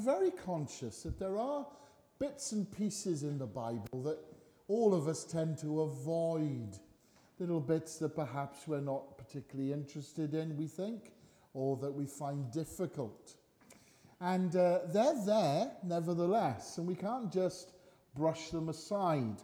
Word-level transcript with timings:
very 0.00 0.30
conscious 0.30 1.02
that 1.02 1.18
there 1.18 1.38
are 1.38 1.66
bits 2.18 2.52
and 2.52 2.70
pieces 2.70 3.22
in 3.22 3.38
the 3.38 3.46
Bible 3.46 4.02
that 4.02 4.18
all 4.68 4.94
of 4.94 5.08
us 5.08 5.24
tend 5.24 5.58
to 5.58 5.82
avoid. 5.82 6.78
Little 7.38 7.60
bits 7.60 7.96
that 7.98 8.14
perhaps 8.14 8.68
we're 8.68 8.80
not 8.80 9.16
particularly 9.16 9.72
interested 9.72 10.34
in, 10.34 10.56
we 10.56 10.66
think, 10.66 11.12
or 11.54 11.76
that 11.78 11.90
we 11.90 12.06
find 12.06 12.52
difficult. 12.52 13.36
And 14.20 14.54
uh, 14.54 14.80
they're 14.92 15.24
there, 15.24 15.72
nevertheless, 15.82 16.76
and 16.76 16.86
we 16.86 16.94
can't 16.94 17.32
just 17.32 17.72
brush 18.14 18.50
them 18.50 18.68
aside. 18.68 19.40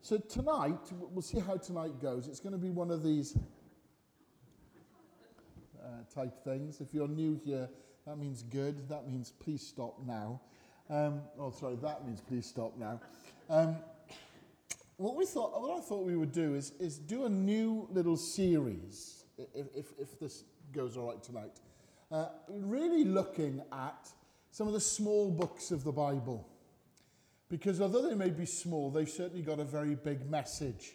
So 0.00 0.16
tonight, 0.16 0.80
we'll 1.10 1.20
see 1.20 1.40
how 1.40 1.56
tonight 1.58 2.00
goes. 2.00 2.26
It's 2.26 2.40
going 2.40 2.54
to 2.54 2.58
be 2.58 2.70
one 2.70 2.90
of 2.90 3.02
these 3.02 3.36
uh, 5.78 5.88
type 6.14 6.42
things. 6.42 6.80
If 6.80 6.94
you're 6.94 7.08
new 7.08 7.38
here, 7.44 7.68
that 8.06 8.18
means 8.18 8.42
good. 8.42 8.88
That 8.88 9.08
means 9.08 9.32
please 9.40 9.66
stop 9.66 9.98
now. 10.06 10.40
Um, 10.88 11.22
oh, 11.38 11.50
sorry, 11.50 11.76
that 11.82 12.06
means 12.06 12.20
please 12.20 12.46
stop 12.46 12.76
now. 12.78 13.00
Um, 13.50 13.76
what 14.96 15.16
we 15.16 15.26
thought, 15.26 15.60
what 15.60 15.76
I 15.76 15.80
thought 15.80 16.04
we 16.04 16.16
would 16.16 16.32
do 16.32 16.54
is, 16.54 16.72
is 16.78 16.98
do 16.98 17.26
a 17.26 17.28
new 17.28 17.88
little 17.90 18.16
series, 18.16 19.24
if, 19.36 19.66
if, 19.74 19.86
if 19.98 20.18
this 20.18 20.44
goes 20.72 20.96
all 20.96 21.08
right 21.08 21.22
tonight, 21.22 21.60
uh, 22.12 22.28
really 22.48 23.04
looking 23.04 23.60
at 23.72 24.08
some 24.52 24.68
of 24.68 24.72
the 24.72 24.80
small 24.80 25.30
books 25.30 25.70
of 25.70 25.84
the 25.84 25.92
Bible. 25.92 26.48
Because 27.48 27.80
although 27.80 28.08
they 28.08 28.14
may 28.14 28.30
be 28.30 28.46
small, 28.46 28.90
they've 28.90 29.08
certainly 29.08 29.42
got 29.42 29.58
a 29.58 29.64
very 29.64 29.96
big 29.96 30.30
message. 30.30 30.94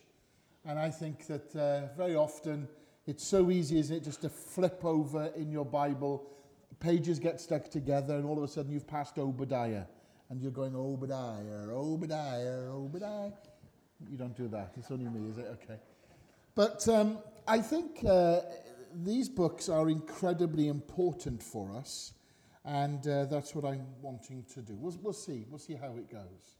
And 0.66 0.80
I 0.80 0.90
think 0.90 1.28
that 1.28 1.56
uh, 1.56 1.94
very 1.96 2.16
often 2.16 2.68
it's 3.06 3.26
so 3.26 3.52
easy, 3.52 3.80
isn't 3.80 3.98
it, 3.98 4.04
just 4.04 4.22
to 4.22 4.30
flip 4.30 4.84
over 4.86 5.32
in 5.36 5.52
your 5.52 5.66
Bible 5.66 6.28
pages 6.82 7.20
get 7.20 7.40
stuck 7.40 7.70
together, 7.70 8.16
and 8.16 8.26
all 8.26 8.38
of 8.38 8.44
a 8.44 8.48
sudden 8.48 8.72
you've 8.72 8.88
passed 8.88 9.18
Obadiah, 9.18 9.86
and 10.30 10.42
you're 10.42 10.52
going, 10.52 10.76
Obadiah, 10.76 11.70
Obadiah, 11.70 12.70
Obadiah. 12.72 13.32
You 14.10 14.18
don't 14.18 14.36
do 14.36 14.48
that. 14.50 14.74
It's 14.78 14.92
only 14.92 15.08
me, 15.10 15.30
is 15.30 15.38
it? 15.38 15.48
Okay. 15.64 15.80
But 16.56 16.86
um, 16.90 17.20
I 17.48 17.60
think 17.60 18.04
uh, 18.04 18.42
these 19.04 19.30
books 19.30 19.70
are 19.70 19.90
incredibly 19.90 20.68
important 20.68 21.42
for 21.42 21.72
us, 21.72 22.14
and 22.66 23.08
uh, 23.08 23.26
that's 23.26 23.56
what 23.56 23.64
I'm 23.64 23.86
wanting 24.02 24.44
to 24.54 24.62
do. 24.62 24.76
We'll, 24.76 24.98
we'll 25.02 25.14
see. 25.14 25.46
We'll 25.50 25.60
see 25.60 25.76
how 25.76 25.96
it 25.96 26.12
goes. 26.12 26.58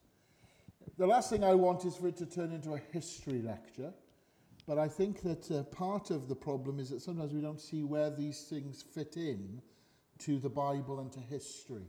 The 0.98 1.08
last 1.08 1.30
thing 1.30 1.44
I 1.44 1.56
want 1.56 1.84
is 1.86 1.96
for 1.96 2.08
it 2.08 2.18
to 2.18 2.26
turn 2.26 2.52
into 2.52 2.74
a 2.74 2.82
history 2.92 3.42
lecture. 3.42 3.92
But 4.68 4.78
I 4.78 4.88
think 4.88 5.22
that 5.24 5.52
uh, 5.52 5.64
part 5.64 6.12
of 6.12 6.28
the 6.30 6.36
problem 6.36 6.80
is 6.80 6.92
that 6.92 7.02
sometimes 7.02 7.34
we 7.34 7.42
don't 7.42 7.60
see 7.60 7.84
where 7.84 8.12
these 8.12 8.44
things 8.44 8.84
fit 8.84 9.18
in 9.18 9.62
to 10.22 10.40
the 10.40 10.50
Bible 10.50 11.00
and 11.00 11.12
to 11.14 11.20
history. 11.20 11.88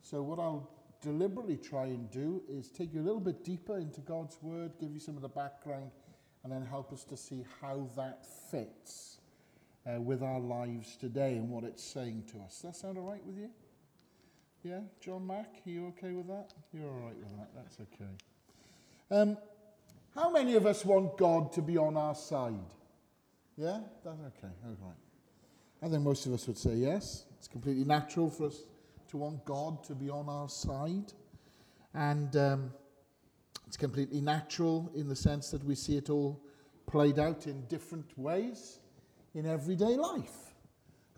So, 0.00 0.22
what 0.22 0.38
I'll 0.38 0.70
deliberately 1.00 1.56
try 1.56 1.86
and 1.86 2.10
do 2.10 2.42
is 2.48 2.68
take 2.68 2.92
you 2.94 3.00
a 3.00 3.02
little 3.02 3.20
bit 3.20 3.44
deeper 3.44 3.78
into 3.78 4.00
God's 4.00 4.38
Word, 4.42 4.72
give 4.80 4.92
you 4.92 5.00
some 5.00 5.16
of 5.16 5.22
the 5.22 5.28
background, 5.28 5.90
and 6.44 6.52
then 6.52 6.64
help 6.64 6.92
us 6.92 7.04
to 7.04 7.16
see 7.16 7.44
how 7.60 7.88
that 7.96 8.24
fits 8.50 9.18
uh, 9.86 10.00
with 10.00 10.22
our 10.22 10.40
lives 10.40 10.96
today 10.96 11.36
and 11.36 11.48
what 11.48 11.64
it's 11.64 11.82
saying 11.82 12.24
to 12.32 12.38
us. 12.38 12.54
Does 12.54 12.62
that 12.62 12.76
sound 12.76 12.98
all 12.98 13.04
right 13.04 13.24
with 13.24 13.36
you? 13.36 13.50
Yeah, 14.64 14.80
John 15.00 15.26
Mack, 15.26 15.50
are 15.66 15.70
you 15.70 15.88
okay 15.88 16.12
with 16.12 16.28
that? 16.28 16.52
You're 16.72 16.88
all 16.88 17.00
right 17.00 17.16
with 17.16 17.36
that. 17.36 17.48
That's 17.54 17.78
okay. 17.80 18.10
Um, 19.10 19.36
how 20.14 20.30
many 20.30 20.54
of 20.54 20.66
us 20.66 20.84
want 20.84 21.16
God 21.16 21.52
to 21.54 21.62
be 21.62 21.76
on 21.76 21.96
our 21.96 22.14
side? 22.14 22.54
Yeah, 23.56 23.80
that's 24.04 24.20
okay. 24.20 24.52
All 24.64 24.76
right. 24.80 24.96
I 25.82 25.88
think 25.88 26.02
most 26.02 26.26
of 26.26 26.32
us 26.32 26.46
would 26.46 26.58
say 26.58 26.74
yes. 26.74 27.24
It's 27.42 27.48
completely 27.48 27.84
natural 27.84 28.30
for 28.30 28.46
us 28.46 28.62
to 29.08 29.16
want 29.16 29.44
God 29.44 29.82
to 29.86 29.96
be 29.96 30.08
on 30.08 30.28
our 30.28 30.48
side. 30.48 31.12
And 31.92 32.36
um, 32.36 32.70
it's 33.66 33.76
completely 33.76 34.20
natural 34.20 34.92
in 34.94 35.08
the 35.08 35.16
sense 35.16 35.50
that 35.50 35.64
we 35.64 35.74
see 35.74 35.96
it 35.96 36.08
all 36.08 36.40
played 36.86 37.18
out 37.18 37.48
in 37.48 37.66
different 37.66 38.16
ways 38.16 38.78
in 39.34 39.44
everyday 39.44 39.96
life. 39.96 40.54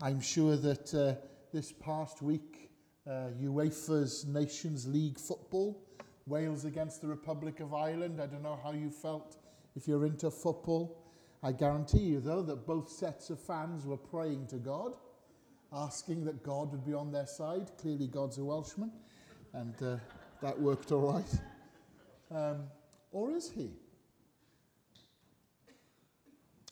I'm 0.01 0.19
sure 0.19 0.57
that 0.57 0.95
uh, 0.95 1.21
this 1.53 1.73
past 1.73 2.23
week, 2.23 2.71
uh, 3.06 3.29
UEFA's 3.39 4.25
Nations 4.25 4.89
League 4.89 5.19
football, 5.19 5.79
Wales 6.27 6.65
against 6.65 7.03
the 7.03 7.06
Republic 7.06 7.61
of 7.61 7.75
Ireland, 7.75 8.19
I 8.19 8.25
don't 8.25 8.43
know 8.43 8.59
how 8.65 8.73
you 8.73 8.89
felt 8.89 9.37
if 9.77 9.87
you're 9.87 10.06
into 10.06 10.31
football. 10.31 11.03
I 11.43 11.53
guarantee 11.53 11.99
you, 11.99 12.21
though, 12.21 12.41
that 12.41 12.67
both 12.67 12.89
sets 12.89 13.29
of 13.29 13.39
fans 13.39 13.85
were 13.85 13.99
praying 13.99 14.47
to 14.47 14.56
God 14.56 14.95
asking 15.75 16.25
that 16.25 16.43
God 16.43 16.71
would 16.73 16.85
be 16.85 16.95
on 16.95 17.11
their 17.11 17.27
side. 17.27 17.71
Clearly, 17.79 18.07
God's 18.07 18.39
a 18.39 18.45
Welshman, 18.45 18.93
and 19.53 19.75
uh, 19.83 19.97
that 20.43 20.59
worked 20.59 20.93
all 20.93 21.12
right. 21.12 21.41
Um, 22.31 22.65
or 23.12 23.31
is 23.31 23.51
he? 23.51 23.71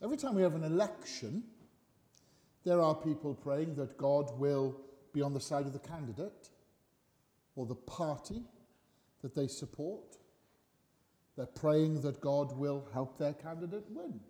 Every 0.03 0.17
time 0.17 0.35
we 0.35 0.43
have 0.43 0.55
an 0.55 0.65
election, 0.65 1.45
there 2.65 2.81
are 2.81 2.95
people 2.95 3.35
praying 3.35 3.77
that 3.77 3.97
God 3.97 4.39
will 4.39 4.77
be 5.13 5.23
on 5.23 5.35
the 5.35 5.41
side 5.41 5.67
of 5.67 5.73
the 5.73 5.79
candidate 5.79 6.49
or 7.55 7.67
the 7.67 7.75
party 7.75 8.43
that 9.23 9.35
they 9.35 9.47
support. 9.47 10.17
They're 11.37 11.47
praying 11.47 12.03
that 12.03 12.21
God 12.21 12.57
will 12.57 12.89
help 12.93 13.19
their 13.19 13.33
candidate 13.33 13.85
win. 13.91 14.21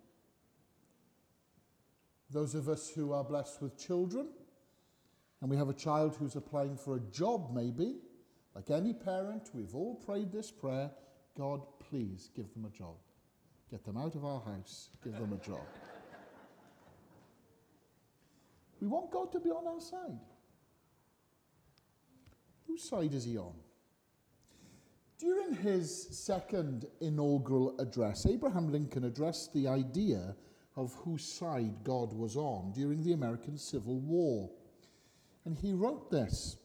Those 2.29 2.55
of 2.55 2.69
us 2.69 2.89
who 2.89 3.11
are 3.11 3.23
blessed 3.23 3.61
with 3.61 3.77
children 3.77 4.27
and 5.43 5.51
we 5.51 5.57
have 5.57 5.67
a 5.67 5.73
child 5.73 6.15
who's 6.15 6.37
applying 6.37 6.77
for 6.77 6.95
a 6.95 7.01
job, 7.11 7.53
maybe, 7.53 7.97
like 8.55 8.69
any 8.69 8.93
parent, 8.93 9.49
we've 9.53 9.75
all 9.75 9.95
prayed 9.95 10.31
this 10.31 10.49
prayer 10.49 10.89
God, 11.37 11.59
please 11.89 12.29
give 12.33 12.53
them 12.53 12.63
a 12.63 12.69
job. 12.69 12.95
Get 13.69 13.83
them 13.83 13.97
out 13.97 14.15
of 14.15 14.23
our 14.23 14.39
house, 14.39 14.89
give 15.03 15.11
them 15.13 15.33
a 15.33 15.45
job. 15.45 15.59
we 18.79 18.87
want 18.87 19.11
God 19.11 19.33
to 19.33 19.41
be 19.41 19.49
on 19.49 19.67
our 19.67 19.81
side. 19.81 20.17
Whose 22.65 22.87
side 22.87 23.13
is 23.13 23.25
he 23.25 23.37
on? 23.37 23.55
During 25.19 25.55
his 25.55 26.07
second 26.17 26.85
inaugural 27.01 27.77
address, 27.81 28.25
Abraham 28.27 28.71
Lincoln 28.71 29.03
addressed 29.03 29.53
the 29.53 29.67
idea 29.67 30.37
of 30.77 30.93
whose 31.03 31.25
side 31.25 31.83
God 31.83 32.13
was 32.13 32.37
on 32.37 32.71
during 32.71 33.03
the 33.03 33.11
American 33.11 33.57
Civil 33.57 33.99
War. 33.99 34.49
And 35.45 35.57
he 35.57 35.73
wrote 35.73 36.09
this 36.09 36.57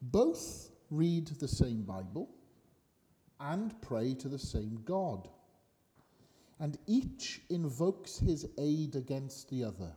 Both 0.00 0.70
read 0.90 1.28
the 1.28 1.48
same 1.48 1.82
Bible 1.82 2.28
and 3.40 3.80
pray 3.82 4.14
to 4.14 4.28
the 4.28 4.38
same 4.38 4.80
God, 4.84 5.28
and 6.60 6.78
each 6.86 7.40
invokes 7.48 8.18
his 8.18 8.46
aid 8.58 8.94
against 8.94 9.48
the 9.50 9.64
other. 9.64 9.92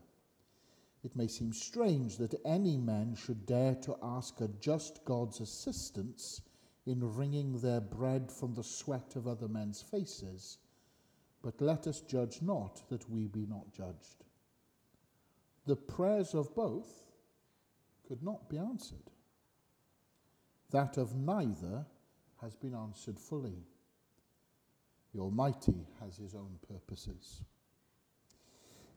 It 1.04 1.16
may 1.16 1.28
seem 1.28 1.54
strange 1.54 2.18
that 2.18 2.42
any 2.46 2.78
man 2.78 3.14
should 3.16 3.46
dare 3.46 3.76
to 3.76 3.96
ask 4.02 4.42
a 4.42 4.48
just 4.60 5.06
God's 5.06 5.40
assistance 5.40 6.42
in 6.88 7.16
wringing 7.16 7.60
their 7.60 7.82
bread 7.82 8.32
from 8.32 8.56
the 8.56 8.64
sweat 8.64 9.16
of 9.16 9.28
other 9.28 9.48
men's 9.48 9.82
faces, 9.82 10.58
but 11.44 11.62
let 11.62 11.86
us 11.86 12.02
judge 12.02 12.42
not 12.42 12.90
that 12.90 13.08
we 13.08 13.28
be 13.28 13.46
not 13.46 13.72
judged. 13.72 14.24
The 15.68 15.76
prayers 15.76 16.34
of 16.34 16.56
both 16.56 17.05
could 18.08 18.24
not 18.24 18.50
be 18.50 18.58
answered. 18.58 19.12
That 20.72 20.98
of 20.98 21.16
neither 21.16 21.86
has 22.42 22.56
been 22.56 22.76
answered 22.76 23.20
fully. 23.20 23.64
The 25.14 25.22
Almighty 25.22 25.88
has 26.02 26.18
his 26.18 26.36
own 26.36 26.60
purposes. 26.68 27.42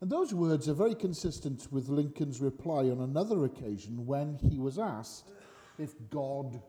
And 0.00 0.10
those 0.10 0.32
words 0.32 0.68
are 0.68 0.74
very 0.74 0.94
consistent 0.94 1.68
with 1.70 1.88
Lincoln's 1.88 2.40
reply 2.40 2.88
on 2.88 3.00
another 3.00 3.44
occasion 3.44 4.06
when 4.06 4.38
he 4.38 4.58
was 4.58 4.78
asked 4.78 5.30
if 5.78 5.92
God 6.10 6.60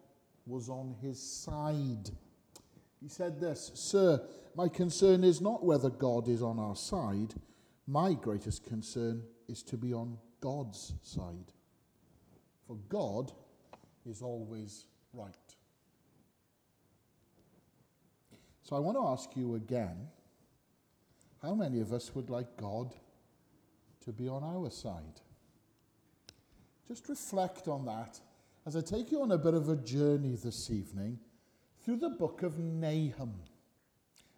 was 0.45 0.69
on 0.69 0.95
his 1.01 1.19
side. 1.21 2.09
He 3.01 3.07
said 3.07 3.39
this 3.39 3.71
Sir, 3.75 4.21
my 4.55 4.67
concern 4.67 5.23
is 5.23 5.41
not 5.41 5.63
whether 5.63 5.89
God 5.89 6.27
is 6.27 6.41
on 6.41 6.59
our 6.59 6.75
side. 6.75 7.35
My 7.87 8.13
greatest 8.13 8.65
concern 8.65 9.23
is 9.47 9.63
to 9.63 9.77
be 9.77 9.93
on 9.93 10.17
God's 10.41 10.93
side 11.01 11.53
for 12.69 12.77
God 12.87 13.31
is 14.05 14.21
always 14.21 14.85
right. 15.11 15.33
So 18.61 18.75
I 18.75 18.79
want 18.79 18.95
to 18.95 19.07
ask 19.07 19.35
you 19.35 19.55
again 19.55 20.07
how 21.41 21.55
many 21.55 21.79
of 21.79 21.91
us 21.93 22.13
would 22.13 22.29
like 22.29 22.57
God 22.57 22.93
to 24.05 24.11
be 24.11 24.27
on 24.27 24.43
our 24.43 24.69
side? 24.69 25.19
Just 26.87 27.09
reflect 27.09 27.67
on 27.67 27.85
that 27.85 28.19
as 28.67 28.75
I 28.75 28.81
take 28.81 29.11
you 29.11 29.23
on 29.23 29.31
a 29.31 29.37
bit 29.39 29.55
of 29.55 29.69
a 29.69 29.75
journey 29.75 30.35
this 30.35 30.69
evening 30.69 31.17
through 31.83 31.97
the 31.97 32.09
book 32.09 32.43
of 32.43 32.59
Nahum. 32.59 33.33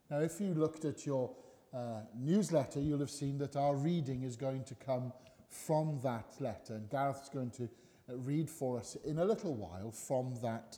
Now, 0.09 0.19
if 0.19 0.39
you 0.39 0.53
looked 0.53 0.85
at 0.85 1.05
your 1.05 1.31
uh, 1.73 2.03
newsletter, 2.17 2.79
you'll 2.79 2.99
have 2.99 3.09
seen 3.09 3.37
that 3.39 3.57
our 3.57 3.75
reading 3.75 4.23
is 4.23 4.37
going 4.37 4.63
to 4.63 4.75
come 4.75 5.11
from 5.49 5.99
that 6.01 6.27
letter, 6.39 6.75
and 6.75 6.89
Gareth's 6.89 7.27
going 7.27 7.51
to 7.51 7.67
Uh, 8.09 8.17
read 8.17 8.49
for 8.49 8.77
us 8.77 8.97
in 9.05 9.19
a 9.19 9.25
little 9.25 9.55
while 9.55 9.91
from 9.91 10.33
that 10.41 10.77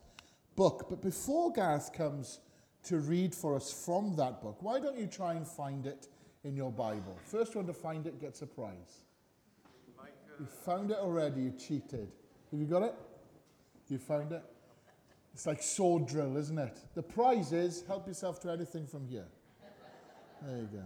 book. 0.55 0.87
But 0.89 1.01
before 1.01 1.51
Gareth 1.51 1.91
comes 1.93 2.39
to 2.83 2.97
read 2.97 3.33
for 3.33 3.55
us 3.55 3.71
from 3.71 4.15
that 4.17 4.41
book, 4.41 4.57
why 4.61 4.79
don't 4.79 4.97
you 4.97 5.07
try 5.07 5.33
and 5.33 5.47
find 5.47 5.85
it 5.85 6.07
in 6.43 6.55
your 6.55 6.71
Bible? 6.71 7.17
First 7.25 7.55
one 7.55 7.65
to 7.67 7.73
find 7.73 8.05
it 8.05 8.19
gets 8.19 8.41
a 8.41 8.47
prize. 8.47 9.03
You 10.39 10.45
found 10.45 10.91
it 10.91 10.97
already, 10.97 11.41
you 11.41 11.51
cheated. 11.51 12.11
Have 12.51 12.59
you 12.59 12.65
got 12.65 12.83
it? 12.83 12.95
You 13.87 13.97
found 13.97 14.31
it? 14.31 14.43
It's 15.33 15.45
like 15.45 15.61
sword 15.61 16.07
drill, 16.07 16.37
isn't 16.37 16.57
it? 16.57 16.79
The 16.95 17.03
prize 17.03 17.53
is 17.53 17.83
help 17.87 18.07
yourself 18.07 18.39
to 18.41 18.51
anything 18.51 18.85
from 18.85 19.07
here. 19.07 19.27
There 20.41 20.57
you 20.57 20.69
go. 20.71 20.83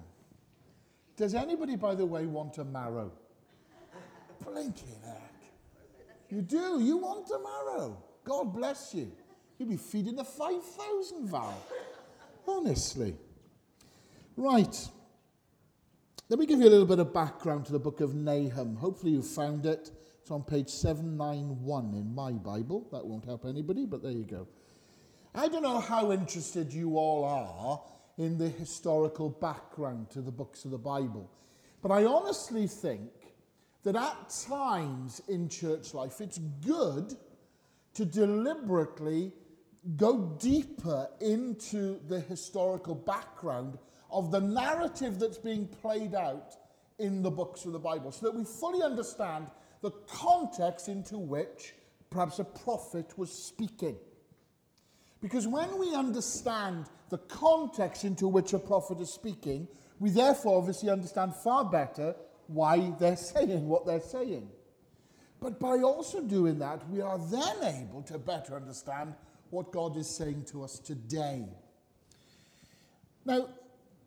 Does 1.15 1.33
anybody, 1.33 1.75
by 1.75 1.95
the 1.95 2.05
way, 2.05 2.25
want 2.25 2.57
a 2.57 2.63
marrow? 2.63 3.11
Blinking 4.45 4.95
heck. 5.03 5.26
You 6.29 6.41
do. 6.41 6.79
You 6.81 6.97
want 6.97 7.27
tomorrow. 7.27 8.03
God 8.24 8.53
bless 8.53 8.94
you. 8.94 9.12
You'll 9.57 9.69
be 9.69 9.77
feeding 9.77 10.15
the 10.15 10.24
5,000 10.24 11.27
Val. 11.27 11.62
Honestly. 12.47 13.15
Right. 14.35 14.89
Let 16.29 16.39
me 16.39 16.45
give 16.45 16.59
you 16.59 16.68
a 16.68 16.69
little 16.69 16.85
bit 16.85 17.00
of 17.00 17.13
background 17.13 17.65
to 17.68 17.71
the 17.71 17.79
book 17.79 18.01
of 18.01 18.13
Nahum. 18.13 18.75
Hopefully 18.75 19.13
you 19.13 19.21
found 19.21 19.65
it. 19.65 19.91
It's 20.21 20.29
on 20.29 20.44
page 20.44 20.69
791 20.69 21.94
in 21.94 22.13
my 22.13 22.33
Bible. 22.33 22.85
That 22.91 23.06
won't 23.06 23.23
help 23.23 23.45
anybody, 23.45 23.85
but 23.85 24.03
there 24.03 24.12
you 24.12 24.25
go. 24.25 24.47
I 25.33 25.47
don't 25.47 25.63
know 25.63 25.80
how 25.80 26.12
interested 26.12 26.73
you 26.73 26.97
all 26.97 27.23
are 27.23 27.81
in 28.18 28.38
the 28.38 28.50
historical 28.50 29.30
background 29.30 30.09
to 30.09 30.21
the 30.21 30.31
books 30.31 30.65
of 30.65 30.71
the 30.71 30.77
Bible, 30.77 31.31
but 31.81 31.91
I 31.91 32.06
honestly 32.06 32.68
think 32.68 33.12
that 33.87 33.95
at 33.95 34.29
times 34.47 35.21
in 35.29 35.47
church 35.47 35.93
life 35.93 36.19
it's 36.19 36.39
good 36.65 37.15
to 37.93 38.03
deliberately 38.03 39.31
go 39.95 40.35
deeper 40.39 41.07
into 41.21 41.99
the 42.09 42.19
historical 42.19 42.93
background 42.93 43.77
of 44.11 44.29
the 44.29 44.41
narrative 44.41 45.19
that's 45.19 45.37
being 45.37 45.67
played 45.67 46.13
out 46.13 46.55
in 46.99 47.21
the 47.21 47.31
books 47.31 47.63
of 47.65 47.71
the 47.71 47.79
Bible 47.79 48.11
so 48.11 48.25
that 48.25 48.35
we 48.35 48.43
fully 48.43 48.83
understand 48.83 49.47
the 49.81 49.91
context 50.07 50.89
into 50.89 51.17
which 51.17 51.73
perhaps 52.09 52.39
a 52.39 52.43
prophet 52.43 53.17
was 53.17 53.31
speaking. 53.31 53.95
Because 55.21 55.47
when 55.47 55.79
we 55.79 55.95
understand 55.95 56.87
the 57.09 57.17
context 57.17 58.03
into 58.03 58.27
which 58.27 58.53
a 58.53 58.59
prophet 58.59 58.99
is 58.99 59.11
speaking, 59.11 59.67
we 59.99 60.09
therefore 60.09 60.57
obviously 60.57 60.89
understand 60.89 61.33
far 61.35 61.63
better 61.65 62.15
why 62.47 62.94
they're 62.99 63.15
saying 63.33 63.67
what 63.67 63.85
they're 63.85 63.99
saying. 63.99 64.49
But 65.39 65.59
by 65.59 65.77
also 65.79 66.21
doing 66.21 66.57
that, 66.59 66.88
we 66.89 67.01
are 67.01 67.19
then 67.19 67.63
able 67.63 68.01
to 68.03 68.17
better 68.17 68.55
understand 68.55 69.13
what 69.49 69.71
God 69.71 69.95
is 69.97 70.09
saying 70.09 70.45
to 70.51 70.63
us 70.63 70.79
today. 70.79 71.45
Now, 73.23 73.49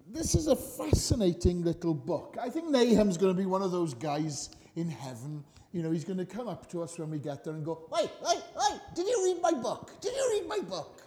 this 0.08 0.34
is 0.34 0.48
a 0.48 0.56
fascinating 0.56 1.62
little 1.62 1.94
book. 1.94 2.36
I 2.40 2.48
think 2.48 2.68
Nahum's 2.68 3.16
going 3.16 3.34
to 3.34 3.40
be 3.40 3.46
one 3.46 3.62
of 3.62 3.70
those 3.70 3.94
guys 3.94 4.50
in 4.74 4.88
heaven. 4.88 5.44
You 5.72 5.82
know, 5.84 5.92
he's 5.92 6.04
going 6.04 6.18
to 6.18 6.26
come 6.26 6.48
up 6.48 6.68
to 6.70 6.82
us 6.82 6.98
when 6.98 7.10
we 7.10 7.18
get 7.18 7.44
there 7.44 7.54
and 7.54 7.64
go, 7.64 7.86
Wait, 7.92 8.10
wait, 8.26 8.42
wait, 8.56 8.80
did 8.94 9.06
you 9.06 9.22
read 9.24 9.40
my 9.40 9.52
book? 9.52 9.92
Did 10.00 10.14
you 10.14 10.30
read 10.32 10.48
my 10.48 10.58
book? 10.68 11.02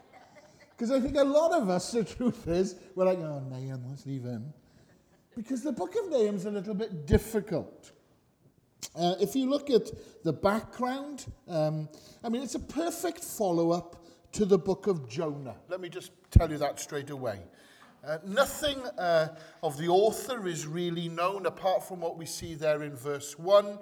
Because 0.71 0.89
I 0.89 1.01
think 1.01 1.18
a 1.18 1.24
lot 1.24 1.51
of 1.51 1.69
us, 1.69 1.91
the 1.91 2.03
truth 2.03 2.47
is, 2.47 2.75
we're 2.95 3.06
like, 3.06 3.19
Oh, 3.19 3.44
Nahum, 3.50 3.83
let's 3.89 4.06
leave 4.06 4.24
him. 4.24 4.53
Because 5.35 5.63
the 5.63 5.71
book 5.71 5.95
of 5.95 6.12
Nahum's 6.12 6.45
a 6.45 6.51
little 6.51 6.75
bit 6.75 7.07
difficult. 7.07 7.91
Uh, 8.95 9.15
if 9.19 9.35
you 9.35 9.50
look 9.50 9.69
at 9.69 9.89
the 10.24 10.33
background, 10.33 11.25
um, 11.47 11.89
I 12.24 12.30
mean, 12.30 12.44
it's 12.44 12.56
a 12.56 12.59
perfect 12.59 13.24
follow 13.24 13.71
up 13.71 14.06
to 14.33 14.45
the 14.45 14.57
book 14.57 14.88
of 14.88 15.09
Jonah. 15.09 15.56
Let 15.69 15.81
me 15.81 15.89
just 15.89 16.12
tell 16.30 16.51
you 16.51 16.57
that 16.59 16.80
straight 16.80 17.09
away. 17.09 17.39
Uh, 18.06 18.18
nothing 18.25 18.80
uh, 18.97 19.30
of 19.63 19.77
the 19.77 19.88
author 19.88 20.47
is 20.47 20.68
really 20.68 21.07
known 21.07 21.45
apart 21.45 21.88
from 21.88 22.01
what 22.01 22.18
we 22.18 22.25
see 22.25 22.53
there 22.53 22.83
in 22.83 22.95
verse 22.95 23.39
1. 23.39 23.80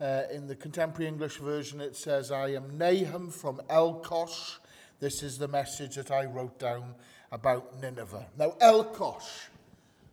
Uh, 0.00 0.22
in 0.32 0.46
the 0.46 0.56
contemporary 0.56 1.06
English 1.06 1.36
version, 1.36 1.80
it 1.80 1.94
says, 1.94 2.32
I 2.32 2.48
am 2.48 2.76
Nahum 2.76 3.30
from 3.30 3.60
Elkosh. 3.68 4.56
This 4.98 5.22
is 5.22 5.38
the 5.38 5.48
message 5.48 5.96
that 5.96 6.10
I 6.10 6.24
wrote 6.24 6.58
down 6.58 6.94
about 7.30 7.80
Nineveh. 7.80 8.26
Now, 8.36 8.54
Elkosh. 8.60 9.48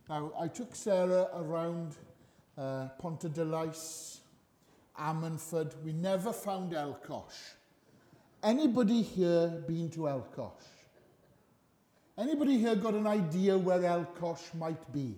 Now, 0.08 0.32
I 0.40 0.48
took 0.48 0.74
Sarah 0.74 1.28
around 1.34 1.94
uh, 2.56 2.88
Pontarddulais, 2.98 4.20
Ammanford. 4.98 5.74
We 5.84 5.92
never 5.92 6.32
found 6.32 6.72
Elkosh. 6.72 7.36
Anybody 8.42 9.02
here 9.02 9.48
been 9.66 9.90
to 9.90 10.00
Elkosh? 10.08 10.64
Anybody 12.16 12.56
here 12.56 12.74
got 12.74 12.94
an 12.94 13.06
idea 13.06 13.58
where 13.58 13.80
Elkosh 13.80 14.54
might 14.54 14.92
be? 14.92 15.14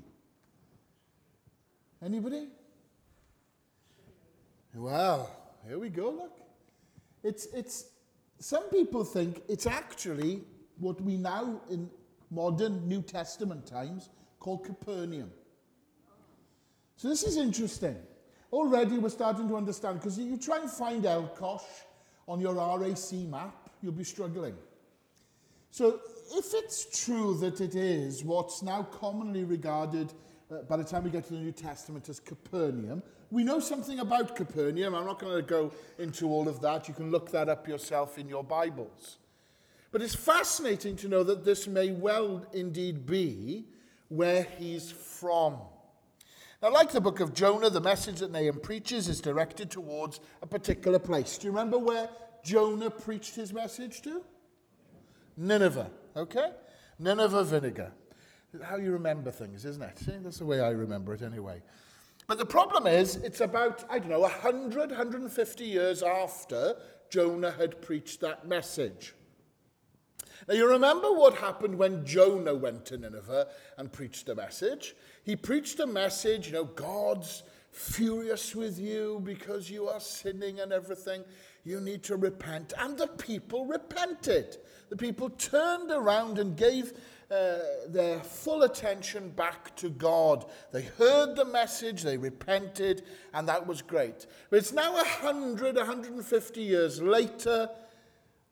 Anybody? 2.04 2.48
Well, 4.74 5.30
here 5.68 5.78
we 5.78 5.88
go, 5.88 6.10
look. 6.10 6.40
It's, 7.22 7.46
it's, 7.54 7.84
some 8.40 8.64
people 8.70 9.04
think 9.04 9.42
it's 9.48 9.66
actually 9.66 10.42
what 10.78 11.00
we 11.00 11.16
now 11.16 11.60
in 11.70 11.88
modern 12.30 12.88
New 12.88 13.02
Testament 13.02 13.66
times 13.66 14.08
call 14.40 14.58
Capernaum. 14.58 15.30
So 16.96 17.08
this 17.08 17.22
is 17.22 17.36
interesting. 17.36 17.96
Already 18.52 18.98
we're 18.98 19.10
starting 19.10 19.48
to 19.48 19.56
understand, 19.56 20.00
because 20.00 20.18
you 20.18 20.36
try 20.36 20.58
and 20.58 20.70
find 20.70 21.04
Elkosh 21.04 21.62
on 22.26 22.40
your 22.40 22.54
RAC 22.54 23.12
map, 23.28 23.70
you'll 23.80 23.92
be 23.92 24.04
struggling. 24.04 24.54
So 25.70 26.00
if 26.32 26.46
it's 26.54 27.04
true 27.04 27.36
that 27.38 27.60
it 27.60 27.76
is 27.76 28.24
what's 28.24 28.62
now 28.62 28.82
commonly 28.82 29.44
regarded 29.44 30.12
uh, 30.50 30.62
by 30.62 30.76
the 30.76 30.84
time 30.84 31.04
we 31.04 31.10
get 31.10 31.24
to 31.26 31.34
the 31.34 31.38
New 31.38 31.52
Testament 31.52 32.08
as 32.08 32.18
Capernaum, 32.18 33.04
we 33.30 33.44
know 33.44 33.60
something 33.60 34.00
about 34.00 34.34
Capernaum. 34.34 34.94
I'm 34.94 35.06
not 35.06 35.20
going 35.20 35.36
to 35.36 35.42
go 35.42 35.72
into 35.98 36.28
all 36.28 36.48
of 36.48 36.60
that. 36.62 36.88
You 36.88 36.94
can 36.94 37.12
look 37.12 37.30
that 37.30 37.48
up 37.48 37.68
yourself 37.68 38.18
in 38.18 38.28
your 38.28 38.42
Bibles. 38.42 39.18
But 39.92 40.02
it's 40.02 40.14
fascinating 40.14 40.96
to 40.96 41.08
know 41.08 41.22
that 41.22 41.44
this 41.44 41.68
may 41.68 41.92
well 41.92 42.44
indeed 42.52 43.06
be 43.06 43.66
where 44.10 44.42
he's 44.58 44.90
from. 44.90 45.56
Now, 46.62 46.70
like 46.72 46.90
the 46.90 47.00
book 47.00 47.20
of 47.20 47.32
Jonah, 47.32 47.70
the 47.70 47.80
message 47.80 48.18
that 48.18 48.30
Nahum 48.30 48.60
preaches 48.60 49.08
is 49.08 49.20
directed 49.20 49.70
towards 49.70 50.20
a 50.42 50.46
particular 50.46 50.98
place. 50.98 51.38
Do 51.38 51.46
you 51.46 51.52
remember 51.52 51.78
where 51.78 52.10
Jonah 52.44 52.90
preached 52.90 53.34
his 53.34 53.52
message 53.52 54.02
to? 54.02 54.22
Nineveh, 55.38 55.90
okay? 56.16 56.50
Nineveh 56.98 57.44
vinegar. 57.44 57.92
How 58.62 58.76
you 58.76 58.90
remember 58.90 59.30
things, 59.30 59.64
isn't 59.64 59.82
it? 59.82 59.98
See, 60.00 60.12
that's 60.20 60.38
the 60.38 60.44
way 60.44 60.60
I 60.60 60.70
remember 60.70 61.14
it 61.14 61.22
anyway. 61.22 61.62
But 62.26 62.38
the 62.38 62.46
problem 62.46 62.86
is, 62.86 63.16
it's 63.16 63.40
about, 63.40 63.84
I 63.88 63.98
don't 63.98 64.10
know, 64.10 64.20
100, 64.20 64.90
150 64.90 65.64
years 65.64 66.02
after 66.02 66.76
Jonah 67.10 67.52
had 67.52 67.80
preached 67.80 68.20
that 68.20 68.46
message. 68.46 69.14
Now, 70.48 70.54
you 70.54 70.68
remember 70.68 71.12
what 71.12 71.36
happened 71.36 71.76
when 71.76 72.04
Jonah 72.04 72.54
went 72.54 72.86
to 72.86 72.98
Nineveh 72.98 73.48
and 73.76 73.92
preached 73.92 74.28
a 74.28 74.34
message? 74.34 74.94
He 75.22 75.36
preached 75.36 75.80
a 75.80 75.86
message, 75.86 76.46
you 76.46 76.52
know, 76.54 76.64
God's 76.64 77.42
furious 77.72 78.54
with 78.54 78.78
you 78.78 79.20
because 79.24 79.70
you 79.70 79.88
are 79.88 80.00
sinning 80.00 80.60
and 80.60 80.72
everything. 80.72 81.24
You 81.64 81.80
need 81.80 82.02
to 82.04 82.16
repent. 82.16 82.72
And 82.78 82.96
the 82.96 83.06
people 83.06 83.66
repented. 83.66 84.56
The 84.88 84.96
people 84.96 85.30
turned 85.30 85.90
around 85.90 86.38
and 86.38 86.56
gave 86.56 86.94
uh, 87.30 87.58
their 87.88 88.18
full 88.20 88.62
attention 88.62 89.30
back 89.30 89.76
to 89.76 89.88
God. 89.88 90.46
They 90.72 90.82
heard 90.82 91.36
the 91.36 91.44
message, 91.44 92.02
they 92.02 92.16
repented, 92.16 93.04
and 93.32 93.46
that 93.46 93.66
was 93.66 93.82
great. 93.82 94.26
But 94.50 94.58
it's 94.58 94.72
now 94.72 94.94
100, 94.94 95.76
150 95.76 96.60
years 96.60 97.00
later, 97.00 97.68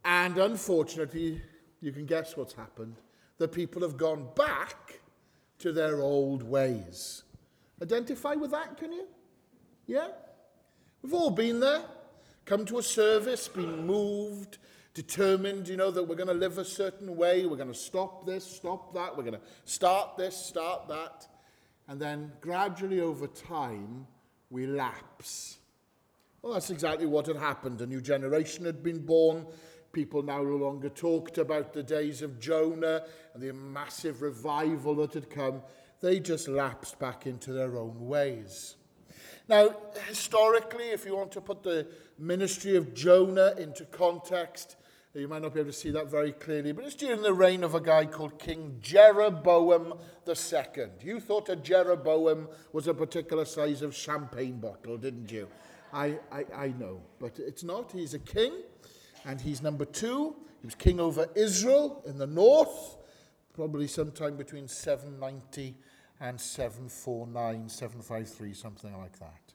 and 0.04 0.38
unfortunately, 0.38 1.42
you 1.80 1.92
can 1.92 2.06
guess 2.06 2.37
what's 2.37 2.52
happened. 2.52 2.97
The 3.38 3.49
people 3.49 3.82
have 3.82 3.97
gone 3.97 4.28
back 4.35 5.00
to 5.58 5.73
their 5.73 6.00
old 6.00 6.42
ways. 6.42 7.23
Identify 7.82 8.35
with 8.35 8.50
that, 8.50 8.76
can 8.76 8.92
you? 8.92 9.06
Yeah? 9.87 10.08
We've 11.02 11.14
all 11.14 11.30
been 11.30 11.61
there. 11.61 11.82
Come 12.44 12.64
to 12.66 12.78
a 12.78 12.82
service, 12.82 13.47
been 13.47 13.87
moved, 13.87 14.58
determined, 14.94 15.68
you 15.68 15.76
know, 15.76 15.90
that 15.90 16.02
we're 16.02 16.16
going 16.16 16.28
to 16.28 16.35
live 16.35 16.58
a 16.58 16.64
certain 16.64 17.16
way. 17.16 17.47
We're 17.47 17.56
going 17.56 17.68
to 17.68 17.75
stop 17.75 18.26
this, 18.26 18.44
stop 18.44 18.94
that. 18.94 19.16
We're 19.16 19.23
going 19.23 19.35
to 19.35 19.40
start 19.64 20.16
this, 20.16 20.37
start 20.37 20.88
that. 20.88 21.26
And 21.87 22.00
then 22.00 22.32
gradually 22.40 23.00
over 23.00 23.26
time, 23.26 24.06
we 24.50 24.66
lapse. 24.66 25.58
Well, 26.42 26.54
that's 26.54 26.70
exactly 26.70 27.06
what 27.06 27.26
had 27.26 27.37
happened. 27.37 27.80
A 27.80 27.87
new 27.87 28.00
generation 28.00 28.64
had 28.64 28.82
been 28.82 29.04
born. 29.04 29.47
People 29.98 30.22
now 30.22 30.42
no 30.42 30.54
longer 30.54 30.88
talked 30.88 31.38
about 31.38 31.72
the 31.72 31.82
days 31.82 32.22
of 32.22 32.38
Jonah 32.38 33.02
and 33.34 33.42
the 33.42 33.52
massive 33.52 34.22
revival 34.22 34.94
that 34.94 35.14
had 35.14 35.28
come. 35.28 35.60
They 36.00 36.20
just 36.20 36.46
lapsed 36.46 37.00
back 37.00 37.26
into 37.26 37.52
their 37.52 37.76
own 37.76 38.06
ways. 38.06 38.76
Now, 39.48 39.74
historically, 40.06 40.90
if 40.90 41.04
you 41.04 41.16
want 41.16 41.32
to 41.32 41.40
put 41.40 41.64
the 41.64 41.88
ministry 42.16 42.76
of 42.76 42.94
Jonah 42.94 43.54
into 43.58 43.86
context, 43.86 44.76
you 45.14 45.26
might 45.26 45.42
not 45.42 45.52
be 45.52 45.58
able 45.58 45.72
to 45.72 45.76
see 45.76 45.90
that 45.90 46.08
very 46.08 46.30
clearly, 46.30 46.70
but 46.70 46.84
it's 46.84 46.94
during 46.94 47.20
the 47.20 47.34
reign 47.34 47.64
of 47.64 47.74
a 47.74 47.80
guy 47.80 48.06
called 48.06 48.38
King 48.38 48.78
Jeroboam 48.80 49.94
II. 50.28 50.84
You 51.02 51.18
thought 51.18 51.48
a 51.48 51.56
Jeroboam 51.56 52.46
was 52.72 52.86
a 52.86 52.94
particular 52.94 53.44
size 53.44 53.82
of 53.82 53.96
champagne 53.96 54.60
bottle, 54.60 54.96
didn't 54.96 55.32
you? 55.32 55.48
I, 55.92 56.20
I, 56.30 56.44
I 56.54 56.68
know, 56.78 57.00
but 57.18 57.40
it's 57.40 57.64
not. 57.64 57.90
He's 57.90 58.14
a 58.14 58.20
king, 58.20 58.52
and 59.25 59.40
he's 59.40 59.62
number 59.62 59.84
two. 59.84 60.37
He 60.60 60.66
was 60.66 60.75
king 60.75 61.00
over 61.00 61.28
Israel 61.34 62.02
in 62.06 62.18
the 62.18 62.26
north, 62.26 62.96
probably 63.54 63.87
sometime 63.87 64.37
between 64.37 64.68
790 64.68 65.76
and 66.20 66.40
749, 66.40 67.68
753, 67.68 68.54
something 68.54 68.96
like 68.98 69.18
that. 69.20 69.54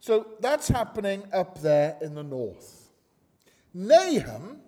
So 0.00 0.26
that's 0.40 0.68
happening 0.68 1.22
up 1.32 1.60
there 1.60 1.96
in 2.00 2.14
the 2.14 2.24
north. 2.24 2.90
Nahum 3.72 4.60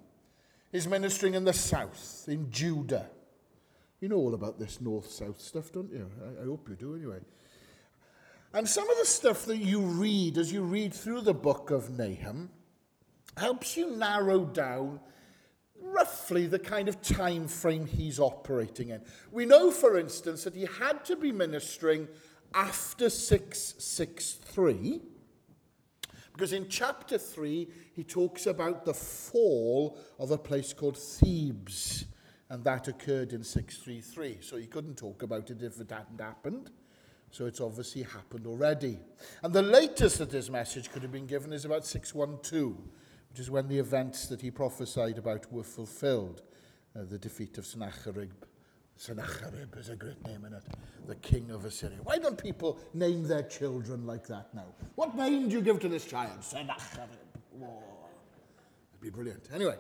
is 0.72 0.86
ministering 0.86 1.34
in 1.34 1.44
the 1.44 1.52
south, 1.52 2.24
in 2.28 2.50
Judah. 2.50 3.10
You 4.00 4.08
know 4.08 4.16
all 4.16 4.34
about 4.34 4.58
this 4.58 4.80
north 4.80 5.10
south 5.10 5.40
stuff, 5.40 5.72
don't 5.72 5.90
you? 5.90 6.10
I, 6.22 6.42
I 6.42 6.44
hope 6.44 6.68
you 6.68 6.76
do 6.76 6.94
anyway. 6.94 7.18
And 8.52 8.68
some 8.68 8.88
of 8.88 8.96
the 8.98 9.04
stuff 9.04 9.46
that 9.46 9.56
you 9.56 9.80
read 9.80 10.38
as 10.38 10.52
you 10.52 10.62
read 10.62 10.94
through 10.94 11.22
the 11.22 11.34
book 11.34 11.70
of 11.70 11.90
Nahum 11.90 12.50
helps 13.36 13.76
you 13.76 13.96
narrow 13.96 14.44
down 14.44 15.00
roughly 15.80 16.46
the 16.46 16.58
kind 16.58 16.88
of 16.88 17.02
time 17.02 17.46
frame 17.46 17.86
he's 17.86 18.18
operating 18.18 18.88
in. 18.90 19.02
We 19.30 19.44
know, 19.44 19.70
for 19.70 19.98
instance, 19.98 20.44
that 20.44 20.54
he 20.54 20.66
had 20.78 21.04
to 21.06 21.16
be 21.16 21.32
ministering 21.32 22.08
after 22.54 23.10
663, 23.10 25.00
because 26.32 26.52
in 26.52 26.68
chapter 26.68 27.18
3, 27.18 27.68
he 27.94 28.04
talks 28.04 28.46
about 28.46 28.84
the 28.84 28.94
fall 28.94 29.98
of 30.18 30.30
a 30.30 30.38
place 30.38 30.72
called 30.72 30.96
Thebes, 30.96 32.06
and 32.48 32.64
that 32.64 32.88
occurred 32.88 33.32
in 33.32 33.42
633. 33.42 34.38
So 34.40 34.56
he 34.56 34.66
couldn't 34.66 34.96
talk 34.96 35.22
about 35.22 35.50
it 35.50 35.62
if 35.62 35.80
it 35.80 35.90
hadn't 35.90 36.20
happened. 36.20 36.70
So 37.30 37.46
it's 37.46 37.60
obviously 37.60 38.02
happened 38.02 38.46
already. 38.46 39.00
And 39.42 39.52
the 39.52 39.62
latest 39.62 40.18
that 40.18 40.30
this 40.30 40.48
message 40.48 40.92
could 40.92 41.02
have 41.02 41.10
been 41.10 41.26
given 41.26 41.52
is 41.52 41.64
about 41.64 41.84
612 41.84 42.76
which 43.34 43.40
is 43.40 43.50
when 43.50 43.66
the 43.66 43.80
events 43.80 44.28
that 44.28 44.40
he 44.40 44.48
prophesied 44.48 45.18
about 45.18 45.52
were 45.52 45.64
fulfilled. 45.64 46.42
Uh, 46.96 47.00
the 47.02 47.18
defeat 47.18 47.58
of 47.58 47.66
Sennacherib. 47.66 48.30
Sennacherib 48.96 49.76
is 49.76 49.88
a 49.88 49.96
great 49.96 50.24
name 50.24 50.44
in 50.44 50.52
it. 50.52 50.62
The 51.08 51.16
king 51.16 51.50
of 51.50 51.64
Assyria. 51.64 51.96
Why 52.04 52.18
don't 52.18 52.40
people 52.40 52.78
name 52.92 53.26
their 53.26 53.42
children 53.42 54.06
like 54.06 54.24
that 54.28 54.54
now? 54.54 54.66
What 54.94 55.16
name 55.16 55.48
do 55.48 55.56
you 55.56 55.62
give 55.62 55.80
to 55.80 55.88
this 55.88 56.04
child? 56.04 56.44
Sennacherib. 56.44 57.08
Oh, 57.60 57.82
it'd 58.92 59.00
be 59.00 59.10
brilliant. 59.10 59.48
Anyway, 59.52 59.78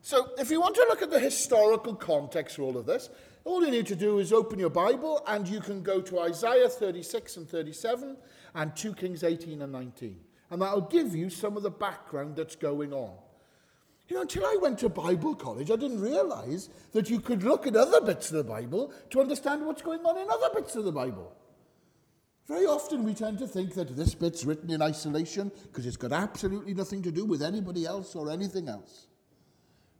so 0.00 0.28
if 0.38 0.48
you 0.48 0.60
want 0.60 0.76
to 0.76 0.86
look 0.88 1.02
at 1.02 1.10
the 1.10 1.18
historical 1.18 1.96
context 1.96 2.54
for 2.54 2.62
all 2.62 2.78
of 2.78 2.86
this, 2.86 3.10
all 3.42 3.64
you 3.64 3.72
need 3.72 3.88
to 3.88 3.96
do 3.96 4.20
is 4.20 4.32
open 4.32 4.60
your 4.60 4.70
Bible 4.70 5.24
and 5.26 5.48
you 5.48 5.58
can 5.58 5.82
go 5.82 6.00
to 6.00 6.20
Isaiah 6.20 6.68
36 6.68 7.38
and 7.38 7.48
37 7.48 8.16
and 8.54 8.76
2 8.76 8.94
Kings 8.94 9.24
18 9.24 9.62
and 9.62 9.72
19. 9.72 10.27
And 10.50 10.62
that'll 10.62 10.82
give 10.82 11.14
you 11.14 11.30
some 11.30 11.56
of 11.56 11.62
the 11.62 11.70
background 11.70 12.36
that's 12.36 12.56
going 12.56 12.92
on. 12.92 13.12
You 14.08 14.16
know, 14.16 14.22
until 14.22 14.46
I 14.46 14.56
went 14.60 14.78
to 14.78 14.88
Bible 14.88 15.34
college, 15.34 15.70
I 15.70 15.76
didn't 15.76 16.00
realize 16.00 16.70
that 16.92 17.10
you 17.10 17.20
could 17.20 17.42
look 17.42 17.66
at 17.66 17.76
other 17.76 18.00
bits 18.00 18.30
of 18.30 18.38
the 18.38 18.44
Bible 18.44 18.92
to 19.10 19.20
understand 19.20 19.66
what's 19.66 19.82
going 19.82 20.00
on 20.06 20.16
in 20.16 20.30
other 20.30 20.48
bits 20.54 20.76
of 20.76 20.84
the 20.84 20.92
Bible. 20.92 21.36
Very 22.46 22.64
often 22.64 23.04
we 23.04 23.12
tend 23.12 23.38
to 23.40 23.46
think 23.46 23.74
that 23.74 23.94
this 23.94 24.14
bit's 24.14 24.46
written 24.46 24.70
in 24.70 24.80
isolation 24.80 25.52
because 25.64 25.84
it's 25.84 25.98
got 25.98 26.12
absolutely 26.12 26.72
nothing 26.72 27.02
to 27.02 27.12
do 27.12 27.26
with 27.26 27.42
anybody 27.42 27.84
else 27.84 28.16
or 28.16 28.30
anything 28.30 28.68
else. 28.70 29.08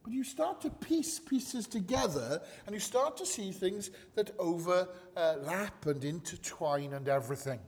But 0.03 0.13
you 0.13 0.23
start 0.23 0.61
to 0.61 0.71
piece 0.71 1.19
pieces 1.19 1.67
together 1.67 2.41
and 2.65 2.73
you 2.73 2.79
start 2.79 3.17
to 3.17 3.25
see 3.27 3.51
things 3.51 3.91
that 4.15 4.31
overlap 4.39 5.85
and 5.85 6.03
intertwine 6.03 6.93
and 6.93 7.07
everything. 7.07 7.59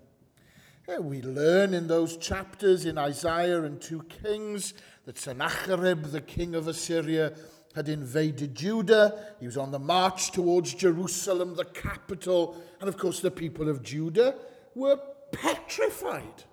We 0.88 1.22
learn 1.22 1.74
in 1.74 1.88
those 1.88 2.18
chapters 2.18 2.86
in 2.86 2.98
Isaiah 2.98 3.64
and 3.64 3.80
2 3.82 4.04
Kings 4.04 4.74
that 5.06 5.18
Sennacherib, 5.18 6.06
the 6.06 6.22
king 6.22 6.54
of 6.54 6.68
Assyria, 6.68 7.34
had 7.76 7.88
invaded 7.88 8.56
Judah. 8.56 9.34
He 9.40 9.46
was 9.46 9.58
on 9.58 9.72
the 9.72 9.80
march 9.80 10.32
towards 10.32 10.74
Jerusalem, 10.74 11.56
the 11.56 11.66
capital. 11.66 12.62
And 12.80 12.90
of 12.90 12.98
course, 12.98 13.22
the 13.22 13.32
people 13.32 13.70
of 13.70 13.84
Judah 13.84 14.36
were 14.76 15.00
petrified. 15.32 16.44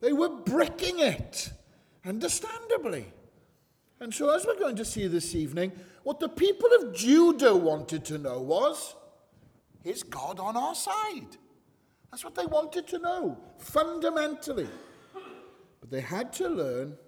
They 0.00 0.12
were 0.12 0.30
bricking 0.30 1.00
it, 1.00 1.52
understandably. 2.04 3.12
And 4.00 4.12
so, 4.12 4.34
as 4.34 4.46
we're 4.46 4.58
going 4.58 4.76
to 4.76 4.84
see 4.84 5.06
this 5.06 5.34
evening, 5.34 5.72
what 6.02 6.18
the 6.18 6.28
people 6.28 6.68
of 6.80 6.94
Judah 6.94 7.54
wanted 7.54 8.04
to 8.06 8.18
know 8.18 8.40
was 8.40 8.96
is 9.84 10.02
God 10.02 10.40
on 10.40 10.56
our 10.56 10.74
side? 10.74 11.36
That's 12.12 12.24
what 12.24 12.34
they 12.34 12.44
wanted 12.44 12.86
to 12.88 12.98
know, 12.98 13.38
fundamentally. 13.56 14.68
But 15.80 15.90
they 15.90 16.02
had 16.02 16.30
to 16.34 16.48
learn, 16.48 16.98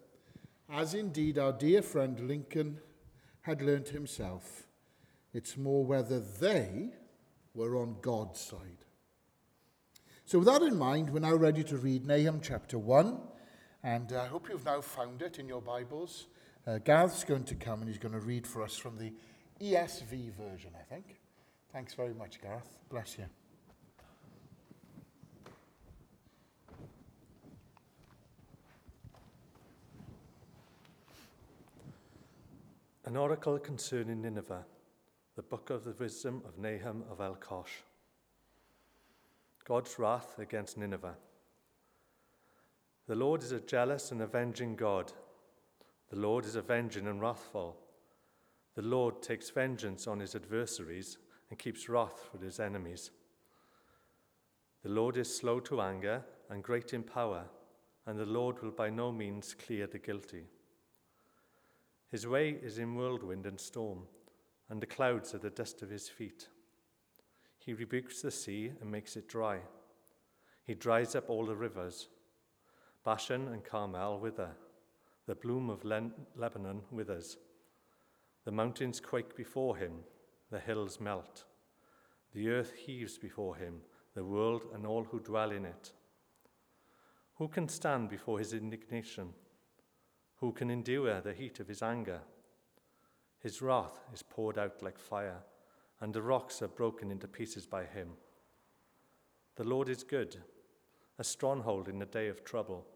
as 0.72 0.94
indeed 0.94 1.38
our 1.38 1.52
dear 1.52 1.82
friend 1.82 2.18
Lincoln 2.20 2.80
had 3.42 3.60
learned 3.60 3.88
himself, 3.88 4.66
it's 5.34 5.58
more 5.58 5.84
whether 5.84 6.20
they 6.20 6.94
were 7.54 7.76
on 7.76 7.96
God's 8.00 8.40
side. 8.40 8.86
So, 10.24 10.38
with 10.38 10.48
that 10.48 10.62
in 10.62 10.78
mind, 10.78 11.10
we're 11.10 11.20
now 11.20 11.34
ready 11.34 11.62
to 11.64 11.76
read 11.76 12.06
Nahum 12.06 12.40
chapter 12.40 12.78
1, 12.78 13.20
and 13.82 14.10
I 14.10 14.26
hope 14.26 14.48
you've 14.48 14.64
now 14.64 14.80
found 14.80 15.20
it 15.20 15.38
in 15.38 15.46
your 15.46 15.60
Bibles. 15.60 16.28
Uh, 16.66 16.78
Gareth's 16.78 17.24
going 17.24 17.44
to 17.44 17.54
come 17.54 17.80
and 17.80 17.88
he's 17.90 17.98
going 17.98 18.14
to 18.14 18.20
read 18.20 18.46
for 18.46 18.62
us 18.62 18.74
from 18.74 18.96
the 18.96 19.12
ESV 19.60 20.32
version, 20.32 20.70
I 20.80 20.82
think. 20.82 21.20
Thanks 21.70 21.92
very 21.92 22.14
much, 22.14 22.40
Gareth. 22.40 22.78
Bless 22.88 23.18
you. 23.18 23.26
An 33.06 33.16
oracle 33.16 33.58
concerning 33.58 34.22
Nineveh, 34.22 34.64
the 35.36 35.42
book 35.42 35.68
of 35.68 35.84
the 35.84 35.94
wisdom 35.98 36.40
of 36.46 36.56
Nahum 36.56 37.04
of 37.10 37.20
Elkosh. 37.20 37.82
God's 39.66 39.98
wrath 39.98 40.38
against 40.38 40.78
Nineveh. 40.78 41.16
The 43.06 43.14
Lord 43.14 43.42
is 43.42 43.52
a 43.52 43.60
jealous 43.60 44.10
and 44.10 44.22
avenging 44.22 44.74
God. 44.74 45.12
The 46.08 46.18
Lord 46.18 46.46
is 46.46 46.56
avenging 46.56 47.06
and 47.06 47.20
wrathful. 47.20 47.76
The 48.74 48.80
Lord 48.80 49.20
takes 49.20 49.50
vengeance 49.50 50.06
on 50.06 50.20
his 50.20 50.34
adversaries 50.34 51.18
and 51.50 51.58
keeps 51.58 51.90
wrath 51.90 52.30
for 52.32 52.42
his 52.42 52.58
enemies. 52.58 53.10
The 54.82 54.88
Lord 54.88 55.18
is 55.18 55.34
slow 55.34 55.60
to 55.60 55.82
anger 55.82 56.22
and 56.48 56.64
great 56.64 56.94
in 56.94 57.02
power, 57.02 57.44
and 58.06 58.18
the 58.18 58.24
Lord 58.24 58.62
will 58.62 58.70
by 58.70 58.88
no 58.88 59.12
means 59.12 59.52
clear 59.52 59.86
the 59.86 59.98
guilty. 59.98 60.46
His 62.14 62.28
way 62.28 62.50
is 62.62 62.78
in 62.78 62.94
whirlwind 62.94 63.44
and 63.44 63.58
storm, 63.58 64.04
and 64.70 64.80
the 64.80 64.86
clouds 64.86 65.34
are 65.34 65.38
the 65.38 65.50
dust 65.50 65.82
of 65.82 65.90
his 65.90 66.08
feet. 66.08 66.46
He 67.58 67.74
rebukes 67.74 68.22
the 68.22 68.30
sea 68.30 68.70
and 68.80 68.88
makes 68.88 69.16
it 69.16 69.26
dry. 69.26 69.58
He 70.62 70.76
dries 70.76 71.16
up 71.16 71.28
all 71.28 71.44
the 71.44 71.56
rivers. 71.56 72.06
Bashan 73.02 73.48
and 73.48 73.64
Carmel 73.64 74.20
wither. 74.20 74.50
The 75.26 75.34
bloom 75.34 75.68
of 75.68 75.84
Lebanon 75.84 76.82
withers. 76.92 77.36
The 78.44 78.52
mountains 78.52 79.00
quake 79.00 79.34
before 79.34 79.76
him, 79.76 80.04
the 80.52 80.60
hills 80.60 81.00
melt. 81.00 81.46
The 82.32 82.48
earth 82.48 82.74
heaves 82.74 83.18
before 83.18 83.56
him, 83.56 83.80
the 84.14 84.24
world 84.24 84.66
and 84.72 84.86
all 84.86 85.02
who 85.02 85.18
dwell 85.18 85.50
in 85.50 85.64
it. 85.64 85.90
Who 87.38 87.48
can 87.48 87.68
stand 87.68 88.08
before 88.08 88.38
his 88.38 88.52
indignation? 88.52 89.30
Who 90.40 90.52
can 90.52 90.70
endure 90.70 91.20
the 91.20 91.32
heat 91.32 91.60
of 91.60 91.68
his 91.68 91.82
anger? 91.82 92.20
His 93.40 93.60
wrath 93.62 94.00
is 94.12 94.22
poured 94.22 94.58
out 94.58 94.82
like 94.82 94.98
fire, 94.98 95.42
and 96.00 96.12
the 96.12 96.22
rocks 96.22 96.62
are 96.62 96.68
broken 96.68 97.10
into 97.10 97.28
pieces 97.28 97.66
by 97.66 97.84
him. 97.84 98.10
The 99.56 99.64
Lord 99.64 99.88
is 99.88 100.02
good, 100.02 100.36
a 101.18 101.24
stronghold 101.24 101.88
in 101.88 101.98
the 101.98 102.06
day 102.06 102.28
of 102.28 102.44
trouble. 102.44 102.86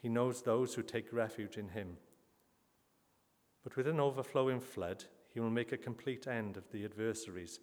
He 0.00 0.08
knows 0.08 0.42
those 0.42 0.74
who 0.74 0.82
take 0.82 1.12
refuge 1.12 1.56
in 1.56 1.68
him. 1.68 1.96
But 3.62 3.76
with 3.76 3.86
an 3.86 4.00
overflowing 4.00 4.60
flood, 4.60 5.04
he 5.32 5.40
will 5.40 5.50
make 5.50 5.72
a 5.72 5.78
complete 5.78 6.26
end 6.26 6.56
of 6.56 6.70
the 6.70 6.84
adversaries 6.84 7.60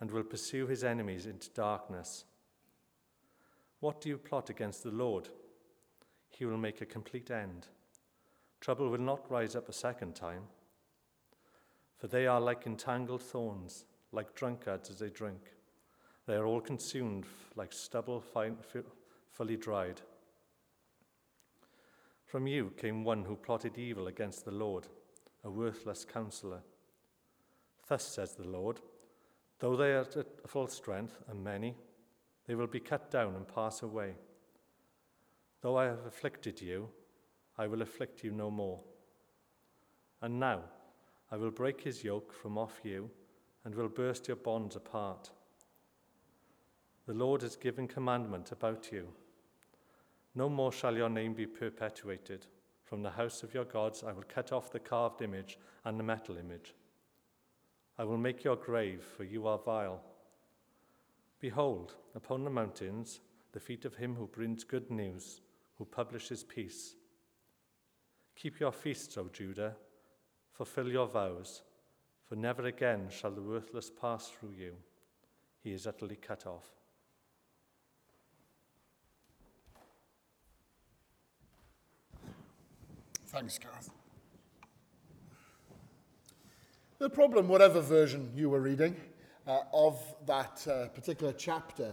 and 0.00 0.10
will 0.10 0.22
pursue 0.22 0.66
his 0.66 0.84
enemies 0.84 1.26
into 1.26 1.50
darkness. 1.50 2.24
What 3.80 4.00
do 4.00 4.08
you 4.08 4.18
plot 4.18 4.50
against 4.50 4.82
the 4.82 4.90
Lord? 4.90 5.28
He 6.30 6.44
will 6.44 6.56
make 6.56 6.80
a 6.80 6.86
complete 6.86 7.30
end. 7.30 7.68
Trouble 8.64 8.88
will 8.88 8.96
not 8.96 9.30
rise 9.30 9.54
up 9.54 9.68
a 9.68 9.74
second 9.74 10.14
time. 10.14 10.44
For 11.98 12.06
they 12.06 12.26
are 12.26 12.40
like 12.40 12.66
entangled 12.66 13.20
thorns, 13.20 13.84
like 14.10 14.34
drunkards 14.34 14.88
as 14.88 15.00
they 15.00 15.10
drink. 15.10 15.52
They 16.26 16.32
are 16.32 16.46
all 16.46 16.62
consumed 16.62 17.26
like 17.56 17.74
stubble 17.74 18.24
fully 19.30 19.58
dried. 19.58 20.00
From 22.24 22.46
you 22.46 22.72
came 22.78 23.04
one 23.04 23.26
who 23.26 23.36
plotted 23.36 23.76
evil 23.76 24.06
against 24.06 24.46
the 24.46 24.50
Lord, 24.50 24.86
a 25.44 25.50
worthless 25.50 26.06
counselor. 26.06 26.62
Thus 27.86 28.06
says 28.06 28.32
the 28.32 28.48
Lord 28.48 28.80
Though 29.58 29.76
they 29.76 29.92
are 29.92 30.08
at 30.16 30.48
full 30.48 30.68
strength 30.68 31.18
and 31.28 31.44
many, 31.44 31.74
they 32.46 32.54
will 32.54 32.66
be 32.66 32.80
cut 32.80 33.10
down 33.10 33.34
and 33.34 33.46
pass 33.46 33.82
away. 33.82 34.14
Though 35.60 35.76
I 35.76 35.84
have 35.84 36.06
afflicted 36.06 36.62
you, 36.62 36.88
I 37.56 37.66
will 37.66 37.82
afflict 37.82 38.24
you 38.24 38.32
no 38.32 38.50
more. 38.50 38.80
And 40.20 40.40
now 40.40 40.60
I 41.30 41.36
will 41.36 41.50
break 41.50 41.80
his 41.80 42.04
yoke 42.04 42.32
from 42.32 42.58
off 42.58 42.80
you 42.82 43.10
and 43.64 43.74
will 43.74 43.88
burst 43.88 44.28
your 44.28 44.36
bonds 44.36 44.76
apart. 44.76 45.30
The 47.06 47.14
Lord 47.14 47.42
has 47.42 47.56
given 47.56 47.86
commandment 47.86 48.52
about 48.52 48.90
you. 48.90 49.08
No 50.34 50.48
more 50.48 50.72
shall 50.72 50.96
your 50.96 51.10
name 51.10 51.34
be 51.34 51.46
perpetuated. 51.46 52.46
From 52.84 53.02
the 53.02 53.10
house 53.10 53.42
of 53.42 53.54
your 53.54 53.64
gods 53.64 54.02
I 54.02 54.12
will 54.12 54.24
cut 54.26 54.52
off 54.52 54.70
the 54.70 54.80
carved 54.80 55.22
image 55.22 55.58
and 55.84 55.98
the 55.98 56.04
metal 56.04 56.36
image. 56.36 56.74
I 57.98 58.04
will 58.04 58.18
make 58.18 58.42
your 58.42 58.56
grave, 58.56 59.04
for 59.16 59.24
you 59.24 59.46
are 59.46 59.58
vile. 59.58 60.00
Behold, 61.40 61.94
upon 62.14 62.42
the 62.42 62.50
mountains, 62.50 63.20
the 63.52 63.60
feet 63.60 63.84
of 63.84 63.96
him 63.96 64.14
who 64.14 64.26
brings 64.26 64.64
good 64.64 64.90
news, 64.90 65.40
who 65.76 65.84
publishes 65.84 66.42
peace. 66.42 66.96
Keep 68.36 68.60
your 68.60 68.72
feasts, 68.72 69.16
O 69.16 69.28
Judah, 69.32 69.74
fulfill 70.52 70.88
your 70.88 71.06
vows, 71.06 71.62
for 72.28 72.36
never 72.36 72.66
again 72.66 73.06
shall 73.10 73.30
the 73.30 73.42
worthless 73.42 73.90
pass 73.90 74.28
through 74.28 74.52
you. 74.58 74.74
He 75.62 75.72
is 75.72 75.86
utterly 75.86 76.16
cut 76.16 76.46
off. 76.46 76.66
Thanks, 83.26 83.58
Gareth. 83.58 83.90
The 86.98 87.10
problem, 87.10 87.48
whatever 87.48 87.80
version 87.80 88.30
you 88.36 88.48
were 88.48 88.60
reading 88.60 88.94
uh, 89.46 89.60
of 89.72 90.00
that 90.26 90.64
uh, 90.68 90.86
particular 90.88 91.32
chapter, 91.32 91.92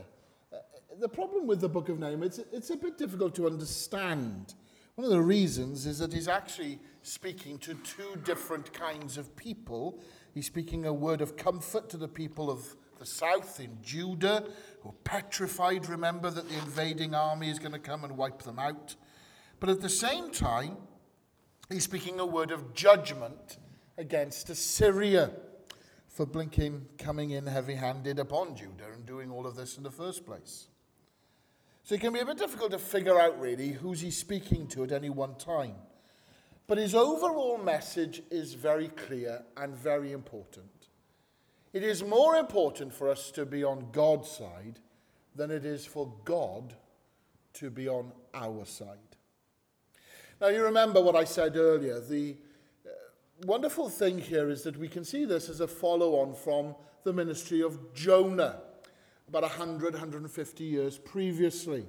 uh, 0.54 0.58
the 1.00 1.10
problem 1.10 1.48
with 1.48 1.60
the 1.60 1.68
book 1.68 1.90
of 1.90 1.98
Nahum, 1.98 2.22
it's, 2.22 2.40
it's 2.52 2.70
a 2.70 2.78
bit 2.78 2.98
difficult 2.98 3.34
to 3.36 3.48
understand. 3.48 4.54
One 4.96 5.06
of 5.06 5.12
the 5.12 5.22
reasons 5.22 5.86
is 5.86 6.00
that 6.00 6.12
he's 6.12 6.28
actually 6.28 6.80
speaking 7.02 7.58
to 7.60 7.76
two 7.76 8.20
different 8.24 8.74
kinds 8.74 9.18
of 9.18 9.36
people. 9.36 10.02
He's 10.34 10.48
speaking 10.48 10.86
a 10.86 10.94
word 10.94 11.22
of 11.22 11.38
comfort 11.38 11.90
to 11.90 11.98
the 11.98 12.08
people 12.08 12.52
of 12.52 12.76
the 13.00 13.06
south 13.06 13.60
in 13.60 13.78
Judah, 13.82 14.44
who 14.82 14.90
are 14.90 14.96
petrified, 15.04 15.90
remember 15.90 16.30
that 16.30 16.48
the 16.48 16.56
invading 16.60 17.16
army 17.16 17.50
is 17.50 17.58
going 17.58 17.72
to 17.72 17.80
come 17.80 18.04
and 18.04 18.16
wipe 18.16 18.44
them 18.44 18.60
out. 18.60 18.96
But 19.60 19.70
at 19.70 19.82
the 19.82 19.90
same 19.90 20.30
time, 20.30 20.78
he's 21.70 21.86
speaking 21.86 22.20
a 22.20 22.26
word 22.26 22.52
of 22.52 22.76
judgment 22.76 23.58
against 23.98 24.52
Assyria 24.52 25.32
for 26.08 26.28
blinking 26.28 26.86
coming 27.00 27.32
in 27.32 27.48
heavy 27.48 27.76
handed 27.76 28.20
upon 28.20 28.56
Judah 28.56 28.92
and 28.94 29.06
doing 29.06 29.32
all 29.32 29.48
of 29.48 29.56
this 29.56 29.78
in 29.78 29.84
the 29.84 29.90
first 29.90 30.26
place. 30.26 30.68
So 31.84 31.96
it 31.96 32.02
can 32.02 32.14
be 32.14 32.20
a 32.20 32.26
bit 32.26 32.38
difficult 32.38 32.72
to 32.72 32.80
figure 32.80 33.20
out 33.20 33.40
really 33.40 33.70
who's 33.70 34.02
he 34.02 34.12
speaking 34.12 34.68
to 34.68 34.84
at 34.84 34.92
any 34.92 35.10
one 35.10 35.36
time. 35.36 35.76
But 36.68 36.78
his 36.78 36.96
overall 36.96 37.58
message 37.58 38.22
is 38.30 38.54
very 38.54 38.88
clear 38.90 39.44
and 39.58 39.76
very 39.76 40.12
important. 40.12 40.70
It 41.74 41.84
is 41.84 42.04
more 42.04 42.36
important 42.36 42.94
for 42.94 43.10
us 43.10 43.32
to 43.32 43.46
be 43.46 43.64
on 43.64 43.88
God's 43.92 44.30
side 44.30 44.80
than 45.36 45.52
it 45.52 45.66
is 45.66 45.86
for 45.86 46.14
God 46.24 46.74
to 47.54 47.70
be 47.70 47.88
on 47.88 48.12
our 48.34 48.66
side. 48.66 48.98
Now, 50.40 50.48
you 50.48 50.64
remember 50.64 51.02
what 51.02 51.16
I 51.16 51.24
said 51.24 51.56
earlier. 51.56 52.00
The 52.00 52.38
uh, 52.86 52.90
wonderful 53.46 53.90
thing 53.90 54.20
here 54.20 54.50
is 54.50 54.64
that 54.64 54.78
we 54.78 54.88
can 54.88 55.04
see 55.04 55.26
this 55.26 55.50
as 55.50 55.60
a 55.62 55.68
follow 55.68 56.22
on 56.22 56.36
from 56.36 56.76
the 57.04 57.14
ministry 57.14 57.62
of 57.62 57.94
Jonah 57.94 58.62
about 59.32 59.44
100, 59.44 59.94
150 59.94 60.64
years 60.66 60.98
previously. 60.98 61.86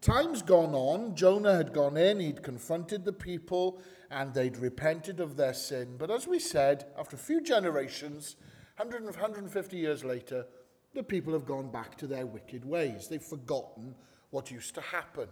Time's 0.00 0.42
gone 0.42 0.74
on. 0.76 1.16
Jonah 1.16 1.56
had 1.56 1.72
gone 1.72 1.96
in, 1.96 2.20
he'd 2.20 2.44
confronted 2.44 3.04
the 3.04 3.12
people, 3.12 3.82
and 4.12 4.32
they'd 4.32 4.56
repented 4.56 5.18
of 5.18 5.36
their 5.36 5.54
sin. 5.54 5.96
But 5.98 6.12
as 6.12 6.28
we 6.28 6.38
said, 6.38 6.84
after 6.96 7.16
a 7.16 7.18
few 7.18 7.40
generations, 7.40 8.36
100, 8.76 9.02
150 9.02 9.76
years 9.76 10.04
later, 10.04 10.46
the 10.94 11.02
people 11.02 11.32
have 11.32 11.46
gone 11.46 11.68
back 11.72 11.96
to 11.98 12.06
their 12.06 12.26
wicked 12.26 12.64
ways. 12.64 13.08
They've 13.08 13.20
forgotten 13.20 13.96
what 14.30 14.52
used 14.52 14.76
to 14.76 14.82
happen. 14.82 15.26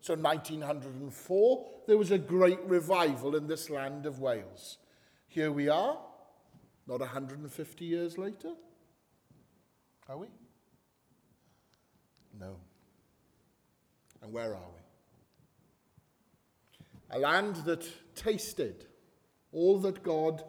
So, 0.00 0.14
in 0.14 0.22
1904, 0.22 1.66
there 1.86 1.96
was 1.96 2.10
a 2.10 2.18
great 2.18 2.58
revival 2.64 3.36
in 3.36 3.46
this 3.46 3.70
land 3.70 4.04
of 4.04 4.18
Wales. 4.18 4.78
Here 5.28 5.52
we 5.52 5.68
are, 5.68 5.96
not 6.88 6.98
150 6.98 7.84
years 7.84 8.18
later. 8.18 8.54
Are 10.08 10.18
we? 10.18 10.26
No. 12.42 12.56
And 14.20 14.32
where 14.32 14.54
are 14.54 14.70
we? 14.74 14.80
A 17.16 17.18
land 17.20 17.56
that 17.66 17.88
tasted 18.16 18.86
all 19.52 19.78
that 19.80 20.02
God 20.02 20.42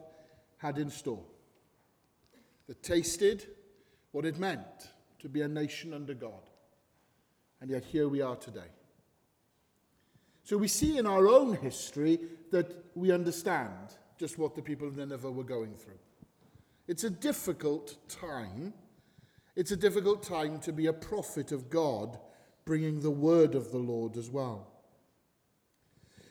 had 0.57 0.79
in 0.79 0.89
store, 0.89 1.25
that 2.67 2.81
tasted 2.81 3.45
what 4.11 4.25
it 4.25 4.39
meant 4.39 4.89
to 5.19 5.29
be 5.29 5.41
a 5.41 5.47
nation 5.47 5.93
under 5.93 6.15
God. 6.15 6.49
And 7.61 7.69
yet 7.69 7.85
here 7.85 8.09
we 8.09 8.21
are 8.21 8.37
today. 8.37 8.71
So 10.43 10.57
we 10.57 10.67
see 10.67 10.97
in 10.97 11.05
our 11.05 11.27
own 11.27 11.55
history 11.57 12.19
that 12.51 12.73
we 12.95 13.11
understand 13.11 13.97
just 14.17 14.39
what 14.39 14.55
the 14.55 14.61
people 14.61 14.87
of 14.87 14.97
Nineveh 14.97 15.31
were 15.31 15.43
going 15.43 15.75
through. 15.75 15.99
It's 16.87 17.03
a 17.03 17.09
difficult 17.09 17.97
time. 18.09 18.73
It's 19.55 19.71
a 19.71 19.77
difficult 19.77 20.23
time 20.23 20.59
to 20.61 20.73
be 20.73 20.87
a 20.87 20.93
prophet 20.93 21.51
of 21.51 21.69
God, 21.69 22.17
bringing 22.65 23.01
the 23.01 23.11
word 23.11 23.53
of 23.53 23.71
the 23.71 23.77
Lord 23.77 24.17
as 24.17 24.29
well. 24.29 24.67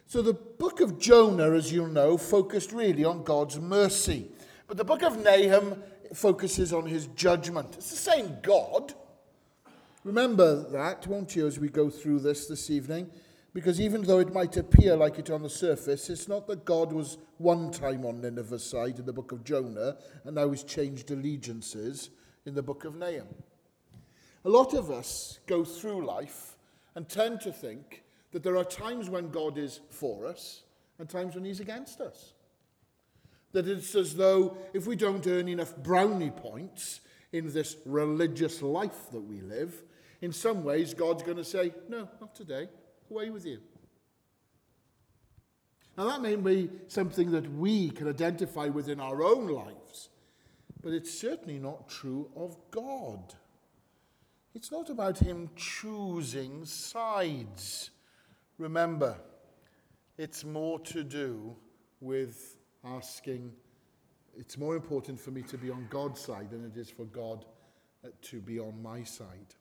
So 0.06 0.22
the 0.22 0.34
book 0.34 0.80
of 0.80 0.98
Jonah, 0.98 1.52
as 1.52 1.72
you 1.72 1.86
know, 1.86 2.18
focused 2.18 2.72
really 2.72 3.04
on 3.04 3.22
God's 3.22 3.60
mercy. 3.60 4.28
But 4.66 4.76
the 4.76 4.84
book 4.84 5.02
of 5.02 5.22
Nahum 5.22 5.82
focuses 6.12 6.72
on 6.72 6.86
his 6.86 7.06
judgment. 7.08 7.76
It's 7.76 7.90
the 7.90 7.96
same 7.96 8.36
God. 8.42 8.92
Remember 10.04 10.68
that, 10.70 11.06
won't 11.06 11.36
you, 11.36 11.46
as 11.46 11.60
we 11.60 11.68
go 11.68 11.88
through 11.88 12.20
this 12.20 12.46
this 12.48 12.70
evening? 12.70 13.08
Because 13.54 13.80
even 13.80 14.02
though 14.02 14.18
it 14.18 14.32
might 14.32 14.56
appear 14.56 14.96
like 14.96 15.18
it 15.18 15.30
on 15.30 15.42
the 15.42 15.50
surface, 15.50 16.10
it's 16.10 16.26
not 16.26 16.46
that 16.48 16.64
God 16.64 16.92
was 16.92 17.18
one 17.38 17.70
time 17.70 18.04
on 18.04 18.20
Nineveh's 18.20 18.64
side 18.64 18.98
in 18.98 19.06
the 19.06 19.12
book 19.12 19.30
of 19.30 19.44
Jonah 19.44 19.96
and 20.24 20.34
now 20.34 20.50
he's 20.50 20.64
changed 20.64 21.10
allegiances 21.10 22.10
in 22.46 22.54
the 22.54 22.62
book 22.62 22.84
of 22.84 22.96
Nahum. 22.96 23.28
A 24.44 24.48
lot 24.48 24.74
of 24.74 24.90
us 24.90 25.38
go 25.46 25.64
through 25.64 26.04
life 26.04 26.56
and 26.94 27.08
tend 27.08 27.40
to 27.42 27.52
think 27.52 28.02
that 28.32 28.42
there 28.42 28.56
are 28.56 28.64
times 28.64 29.08
when 29.08 29.30
God 29.30 29.56
is 29.56 29.80
for 29.90 30.26
us 30.26 30.62
and 30.98 31.08
times 31.08 31.34
when 31.34 31.44
he's 31.44 31.60
against 31.60 32.00
us. 32.00 32.32
That 33.52 33.68
it's 33.68 33.94
as 33.94 34.16
though 34.16 34.56
if 34.72 34.86
we 34.86 34.96
don't 34.96 35.26
earn 35.26 35.48
enough 35.48 35.76
brownie 35.76 36.30
points 36.30 37.00
in 37.32 37.52
this 37.52 37.76
religious 37.84 38.62
life 38.62 39.10
that 39.12 39.20
we 39.20 39.40
live, 39.40 39.82
in 40.20 40.32
some 40.32 40.64
ways 40.64 40.94
God's 40.94 41.22
going 41.22 41.36
to 41.36 41.44
say, 41.44 41.72
No, 41.88 42.08
not 42.20 42.34
today. 42.34 42.68
Away 43.10 43.30
with 43.30 43.44
you. 43.44 43.58
Now, 45.96 46.08
that 46.08 46.22
may 46.22 46.36
be 46.36 46.70
something 46.88 47.32
that 47.32 47.52
we 47.52 47.90
can 47.90 48.08
identify 48.08 48.68
with 48.68 48.88
in 48.88 48.98
our 48.98 49.22
own 49.22 49.48
lives, 49.48 49.81
but 50.82 50.92
it's 50.92 51.12
certainly 51.12 51.58
not 51.58 51.88
true 51.88 52.30
of 52.36 52.56
God. 52.70 53.34
It's 54.54 54.70
not 54.70 54.90
about 54.90 55.18
Him 55.18 55.48
choosing 55.56 56.64
sides. 56.64 57.90
Remember, 58.58 59.16
it's 60.18 60.44
more 60.44 60.78
to 60.80 61.02
do 61.02 61.56
with 62.00 62.56
asking, 62.84 63.52
it's 64.36 64.58
more 64.58 64.76
important 64.76 65.18
for 65.18 65.30
me 65.30 65.42
to 65.42 65.56
be 65.56 65.70
on 65.70 65.86
God's 65.88 66.20
side 66.20 66.50
than 66.50 66.64
it 66.64 66.76
is 66.76 66.90
for 66.90 67.04
God 67.04 67.44
uh, 68.04 68.08
to 68.22 68.40
be 68.40 68.58
on 68.58 68.82
my 68.82 69.04
side. 69.04 69.54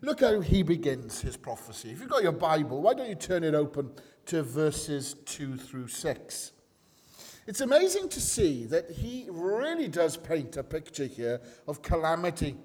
Look 0.00 0.20
how 0.20 0.40
he 0.40 0.62
begins 0.62 1.22
his 1.22 1.36
prophecy. 1.36 1.90
If 1.90 2.00
you've 2.00 2.10
got 2.10 2.22
your 2.22 2.32
Bible, 2.32 2.82
why 2.82 2.94
don't 2.94 3.08
you 3.08 3.14
turn 3.14 3.42
it 3.42 3.54
open 3.54 3.90
to 4.26 4.42
verses 4.42 5.16
2 5.24 5.56
through 5.56 5.88
6? 5.88 6.52
It's 7.46 7.60
amazing 7.60 8.08
to 8.08 8.20
see 8.20 8.64
that 8.66 8.90
he 8.90 9.26
really 9.30 9.86
does 9.86 10.16
paint 10.16 10.56
a 10.56 10.62
picture 10.62 11.04
here 11.04 11.40
of 11.68 11.82
calamity. 11.82 12.56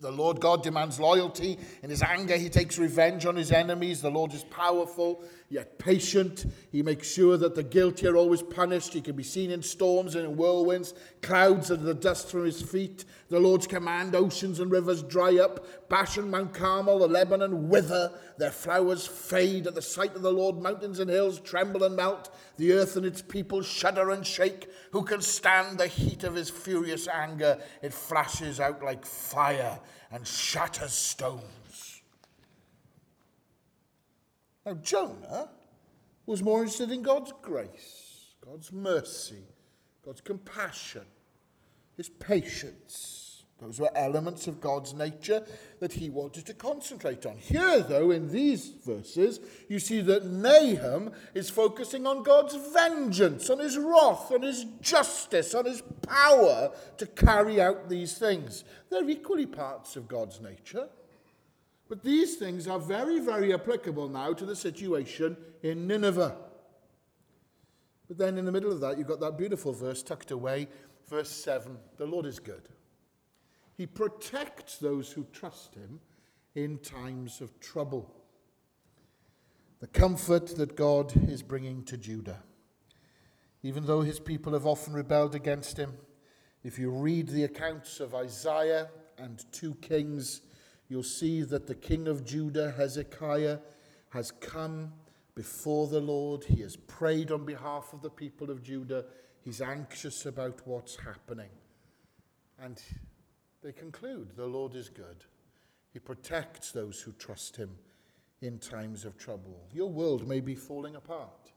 The 0.00 0.12
Lord 0.12 0.38
God 0.38 0.62
demands 0.62 1.00
loyalty. 1.00 1.58
In 1.82 1.90
his 1.90 2.02
anger, 2.02 2.36
he 2.36 2.48
takes 2.48 2.78
revenge 2.78 3.26
on 3.26 3.34
his 3.34 3.50
enemies. 3.50 4.00
The 4.00 4.10
Lord 4.10 4.32
is 4.32 4.44
powerful, 4.44 5.24
yet 5.48 5.76
patient. 5.80 6.46
He 6.70 6.84
makes 6.84 7.10
sure 7.12 7.36
that 7.36 7.56
the 7.56 7.64
guilty 7.64 8.06
are 8.06 8.16
always 8.16 8.40
punished. 8.40 8.92
He 8.92 9.00
can 9.00 9.16
be 9.16 9.24
seen 9.24 9.50
in 9.50 9.60
storms 9.60 10.14
and 10.14 10.24
in 10.24 10.36
whirlwinds. 10.36 10.94
Clouds 11.20 11.72
and 11.72 11.82
the 11.82 11.94
dust 11.94 12.30
from 12.30 12.44
his 12.44 12.62
feet. 12.62 13.06
The 13.28 13.40
Lord's 13.40 13.66
command, 13.66 14.14
oceans 14.14 14.60
and 14.60 14.70
rivers 14.70 15.02
dry 15.02 15.38
up. 15.38 15.88
Bashan, 15.88 16.30
Mount 16.30 16.54
Carmel, 16.54 17.00
the 17.00 17.08
Lebanon 17.08 17.68
wither. 17.68 18.12
Their 18.38 18.52
flowers 18.52 19.04
fade 19.04 19.66
at 19.66 19.74
the 19.74 19.82
sight 19.82 20.14
of 20.14 20.22
the 20.22 20.32
Lord. 20.32 20.62
Mountains 20.62 21.00
and 21.00 21.10
hills 21.10 21.40
tremble 21.40 21.82
and 21.82 21.96
melt. 21.96 22.32
The 22.56 22.72
earth 22.72 22.96
and 22.96 23.04
its 23.04 23.20
people 23.20 23.62
shudder 23.62 24.10
and 24.10 24.24
shake. 24.24 24.68
Who 24.92 25.02
can 25.02 25.22
stand 25.22 25.78
the 25.78 25.88
heat 25.88 26.22
of 26.22 26.36
his 26.36 26.50
furious 26.50 27.08
anger? 27.08 27.58
It 27.82 27.92
flashes 27.92 28.60
out 28.60 28.84
like 28.84 29.04
fire 29.04 29.80
and 30.10 30.26
shatters 30.26 30.92
stones. 30.92 32.02
Now, 34.64 34.74
Jonah 34.74 35.50
was 36.26 36.42
more 36.42 36.60
interested 36.60 36.90
in 36.90 37.02
God's 37.02 37.32
grace, 37.42 38.34
God's 38.44 38.72
mercy, 38.72 39.44
God's 40.04 40.20
compassion, 40.20 41.04
his 41.96 42.08
patience. 42.08 43.27
Those 43.60 43.80
were 43.80 43.90
elements 43.96 44.46
of 44.46 44.60
God's 44.60 44.94
nature 44.94 45.44
that 45.80 45.92
he 45.92 46.10
wanted 46.10 46.46
to 46.46 46.54
concentrate 46.54 47.26
on. 47.26 47.36
Here, 47.38 47.80
though, 47.80 48.12
in 48.12 48.30
these 48.30 48.68
verses, 48.86 49.40
you 49.68 49.80
see 49.80 50.00
that 50.02 50.26
Nahum 50.26 51.10
is 51.34 51.50
focusing 51.50 52.06
on 52.06 52.22
God's 52.22 52.54
vengeance, 52.72 53.50
on 53.50 53.58
his 53.58 53.76
wrath, 53.76 54.30
on 54.30 54.42
his 54.42 54.64
justice, 54.80 55.54
on 55.54 55.64
his 55.64 55.82
power 56.06 56.70
to 56.98 57.06
carry 57.06 57.60
out 57.60 57.88
these 57.88 58.16
things. 58.16 58.62
They're 58.90 59.10
equally 59.10 59.46
parts 59.46 59.96
of 59.96 60.06
God's 60.06 60.40
nature. 60.40 60.88
But 61.88 62.04
these 62.04 62.36
things 62.36 62.68
are 62.68 62.78
very, 62.78 63.18
very 63.18 63.52
applicable 63.52 64.08
now 64.08 64.34
to 64.34 64.46
the 64.46 64.54
situation 64.54 65.36
in 65.64 65.88
Nineveh. 65.88 66.36
But 68.06 68.18
then 68.18 68.38
in 68.38 68.44
the 68.44 68.52
middle 68.52 68.70
of 68.70 68.80
that, 68.80 68.98
you've 68.98 69.08
got 69.08 69.20
that 69.20 69.36
beautiful 69.36 69.72
verse 69.72 70.02
tucked 70.02 70.30
away, 70.30 70.68
verse 71.08 71.30
7 71.30 71.76
the 71.96 72.06
Lord 72.06 72.24
is 72.24 72.38
good. 72.38 72.68
He 73.78 73.86
protects 73.86 74.78
those 74.78 75.12
who 75.12 75.24
trust 75.32 75.76
him 75.76 76.00
in 76.56 76.78
times 76.78 77.40
of 77.40 77.60
trouble. 77.60 78.12
The 79.78 79.86
comfort 79.86 80.48
that 80.56 80.74
God 80.74 81.12
is 81.30 81.44
bringing 81.44 81.84
to 81.84 81.96
Judah. 81.96 82.42
Even 83.62 83.86
though 83.86 84.00
his 84.00 84.18
people 84.18 84.52
have 84.52 84.66
often 84.66 84.94
rebelled 84.94 85.36
against 85.36 85.76
him, 85.76 85.94
if 86.64 86.76
you 86.76 86.90
read 86.90 87.28
the 87.28 87.44
accounts 87.44 88.00
of 88.00 88.16
Isaiah 88.16 88.88
and 89.16 89.44
2 89.52 89.76
Kings, 89.76 90.40
you'll 90.88 91.04
see 91.04 91.42
that 91.42 91.68
the 91.68 91.74
king 91.76 92.08
of 92.08 92.24
Judah, 92.24 92.72
Hezekiah, 92.76 93.58
has 94.08 94.32
come 94.32 94.92
before 95.36 95.86
the 95.86 96.00
Lord. 96.00 96.42
He 96.42 96.62
has 96.62 96.74
prayed 96.74 97.30
on 97.30 97.44
behalf 97.44 97.92
of 97.92 98.02
the 98.02 98.10
people 98.10 98.50
of 98.50 98.60
Judah. 98.60 99.04
He's 99.40 99.60
anxious 99.60 100.26
about 100.26 100.66
what's 100.66 100.96
happening. 100.96 101.50
And 102.60 102.82
they 103.62 103.72
conclude 103.72 104.36
the 104.36 104.46
Lord 104.46 104.74
is 104.74 104.88
good. 104.88 105.24
He 105.92 105.98
protects 105.98 106.70
those 106.70 107.00
who 107.00 107.12
trust 107.12 107.56
him 107.56 107.70
in 108.40 108.58
times 108.58 109.04
of 109.04 109.16
trouble. 109.16 109.66
Your 109.72 109.90
world 109.90 110.28
may 110.28 110.40
be 110.40 110.54
falling 110.54 110.96
apart. 110.96 111.52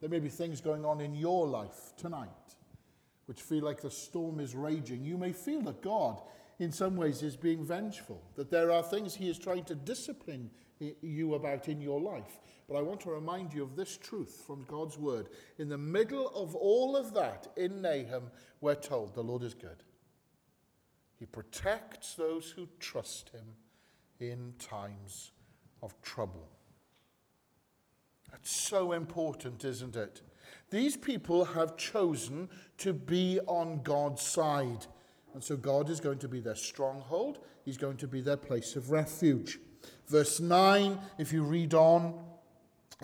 There 0.00 0.10
may 0.10 0.20
be 0.20 0.28
things 0.28 0.60
going 0.60 0.84
on 0.84 1.00
in 1.00 1.14
your 1.14 1.46
life 1.46 1.92
tonight 1.96 2.28
which 3.26 3.40
feel 3.40 3.64
like 3.64 3.80
the 3.80 3.90
storm 3.90 4.40
is 4.40 4.54
raging. 4.54 5.04
You 5.04 5.16
may 5.16 5.32
feel 5.32 5.60
that 5.62 5.82
God, 5.82 6.20
in 6.58 6.72
some 6.72 6.96
ways, 6.96 7.22
is 7.22 7.36
being 7.36 7.64
vengeful, 7.64 8.22
that 8.36 8.50
there 8.50 8.70
are 8.70 8.82
things 8.82 9.14
He 9.14 9.30
is 9.30 9.38
trying 9.38 9.64
to 9.64 9.74
discipline 9.74 10.50
you 11.00 11.34
about 11.34 11.68
in 11.68 11.80
your 11.80 12.00
life. 12.00 12.40
But 12.68 12.76
I 12.76 12.82
want 12.82 13.00
to 13.02 13.10
remind 13.10 13.52
you 13.52 13.62
of 13.62 13.76
this 13.76 13.96
truth 13.96 14.42
from 14.46 14.64
God's 14.64 14.98
word. 14.98 15.28
In 15.58 15.68
the 15.68 15.78
middle 15.78 16.28
of 16.34 16.54
all 16.54 16.96
of 16.96 17.14
that, 17.14 17.48
in 17.56 17.80
Nahum, 17.80 18.30
we're 18.60 18.74
told 18.74 19.14
the 19.14 19.22
Lord 19.22 19.42
is 19.42 19.54
good. 19.54 19.82
He 21.22 21.26
protects 21.26 22.14
those 22.14 22.50
who 22.50 22.66
trust 22.80 23.30
him 23.30 23.44
in 24.18 24.54
times 24.58 25.30
of 25.80 25.94
trouble. 26.02 26.48
That's 28.32 28.50
so 28.50 28.90
important, 28.90 29.64
isn't 29.64 29.94
it? 29.94 30.20
These 30.70 30.96
people 30.96 31.44
have 31.44 31.76
chosen 31.76 32.48
to 32.78 32.92
be 32.92 33.38
on 33.46 33.84
God's 33.84 34.20
side. 34.20 34.86
And 35.32 35.44
so 35.44 35.56
God 35.56 35.90
is 35.90 36.00
going 36.00 36.18
to 36.18 36.28
be 36.28 36.40
their 36.40 36.56
stronghold, 36.56 37.38
He's 37.64 37.78
going 37.78 37.98
to 37.98 38.08
be 38.08 38.20
their 38.20 38.36
place 38.36 38.74
of 38.74 38.90
refuge. 38.90 39.60
Verse 40.08 40.40
9, 40.40 40.98
if 41.18 41.32
you 41.32 41.44
read 41.44 41.72
on, 41.72 42.18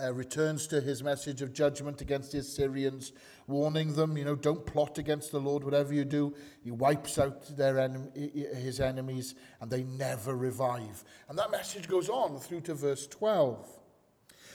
uh, 0.01 0.12
returns 0.12 0.66
to 0.68 0.81
his 0.81 1.03
message 1.03 1.42
of 1.42 1.53
judgment 1.53 2.01
against 2.01 2.33
the 2.33 2.38
Assyrians, 2.38 3.12
warning 3.46 3.94
them, 3.94 4.16
you 4.16 4.24
know, 4.24 4.35
don't 4.35 4.64
plot 4.64 4.98
against 4.98 5.33
the 5.33 5.40
Lord, 5.40 5.64
whatever 5.64 5.92
you 5.92 6.05
do. 6.05 6.35
He 6.62 6.70
wipes 6.70 7.18
out 7.18 7.57
their 7.57 7.79
en- 7.79 8.11
his 8.14 8.81
enemies 8.81 9.35
and 9.61 9.70
they 9.70 9.85
never 9.85 10.37
revive. 10.37 11.05
And 11.29 11.38
that 11.38 11.51
message 11.51 11.88
goes 11.88 12.09
on 12.09 12.38
through 12.38 12.62
to 12.62 12.74
verse 12.74 13.07
12. 13.07 13.66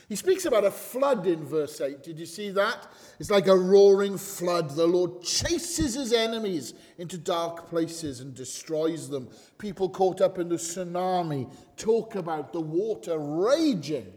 He 0.10 0.17
speaks 0.17 0.46
about 0.46 0.65
a 0.65 0.72
flood 0.72 1.26
in 1.28 1.46
verse 1.46 1.80
8. 1.80 2.04
Did 2.04 2.19
you 2.19 2.26
see 2.26 2.50
that? 2.52 2.91
It's 3.19 3.32
like 3.32 3.48
a 3.48 3.56
roaring 3.56 4.17
flood. 4.17 4.69
The 4.69 4.86
Lord 4.86 5.22
chases 5.22 5.96
his 5.96 6.12
enemies 6.12 6.74
into 6.98 7.17
dark 7.17 7.69
places 7.69 8.19
and 8.19 8.34
destroys 8.34 9.10
them. 9.10 9.30
People 9.58 9.89
caught 9.89 10.19
up 10.19 10.39
in 10.39 10.50
the 10.50 10.58
tsunami 10.58 11.50
talk 11.78 12.15
about 12.15 12.52
the 12.52 12.62
water 12.62 13.17
raging 13.17 14.13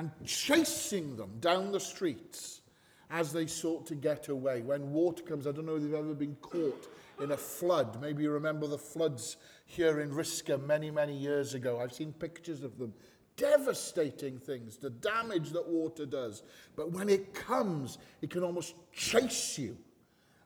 and 0.00 0.10
chasing 0.24 1.14
them 1.14 1.30
down 1.40 1.70
the 1.70 1.78
streets 1.78 2.62
as 3.10 3.34
they 3.34 3.46
sought 3.46 3.86
to 3.86 3.94
get 3.94 4.28
away. 4.28 4.62
When 4.62 4.92
water 4.92 5.22
comes, 5.22 5.46
I 5.46 5.52
don't 5.52 5.66
know 5.66 5.76
if 5.76 5.82
you've 5.82 5.92
ever 5.92 6.14
been 6.14 6.36
caught 6.36 6.88
in 7.20 7.32
a 7.32 7.36
flood. 7.36 8.00
Maybe 8.00 8.22
you 8.22 8.30
remember 8.30 8.66
the 8.66 8.78
floods 8.78 9.36
here 9.66 10.00
in 10.00 10.10
Risca 10.10 10.64
many, 10.64 10.90
many 10.90 11.14
years 11.14 11.52
ago. 11.52 11.78
I've 11.78 11.92
seen 11.92 12.14
pictures 12.14 12.62
of 12.62 12.78
them. 12.78 12.94
Devastating 13.36 14.38
things, 14.38 14.78
the 14.78 14.88
damage 14.88 15.50
that 15.50 15.68
water 15.68 16.06
does. 16.06 16.44
But 16.76 16.92
when 16.92 17.10
it 17.10 17.34
comes, 17.34 17.98
it 18.22 18.30
can 18.30 18.42
almost 18.42 18.76
chase 18.94 19.58
you 19.58 19.76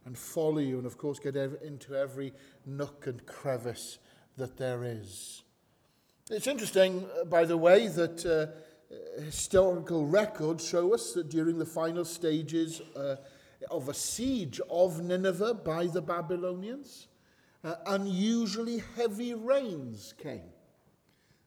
and 0.04 0.18
follow 0.18 0.58
you, 0.58 0.78
and 0.78 0.86
of 0.86 0.98
course, 0.98 1.20
get 1.20 1.36
into 1.36 1.94
every 1.94 2.32
nook 2.66 3.06
and 3.06 3.24
crevice 3.24 3.98
that 4.36 4.56
there 4.56 4.82
is. 4.82 5.44
It's 6.28 6.48
interesting, 6.48 7.06
uh, 7.20 7.24
by 7.26 7.44
the 7.44 7.56
way, 7.56 7.86
that. 7.86 8.26
Uh, 8.26 8.60
historical 9.22 10.06
records 10.06 10.66
show 10.66 10.94
us 10.94 11.12
that 11.12 11.28
during 11.28 11.58
the 11.58 11.66
final 11.66 12.04
stages 12.04 12.80
uh, 12.96 13.16
of 13.70 13.88
a 13.88 13.94
siege 13.94 14.60
of 14.70 15.02
Nineveh 15.02 15.54
by 15.54 15.86
the 15.86 16.02
Babylonians, 16.02 17.08
uh, 17.62 17.76
unusually 17.86 18.82
heavy 18.96 19.34
rains 19.34 20.14
came. 20.18 20.52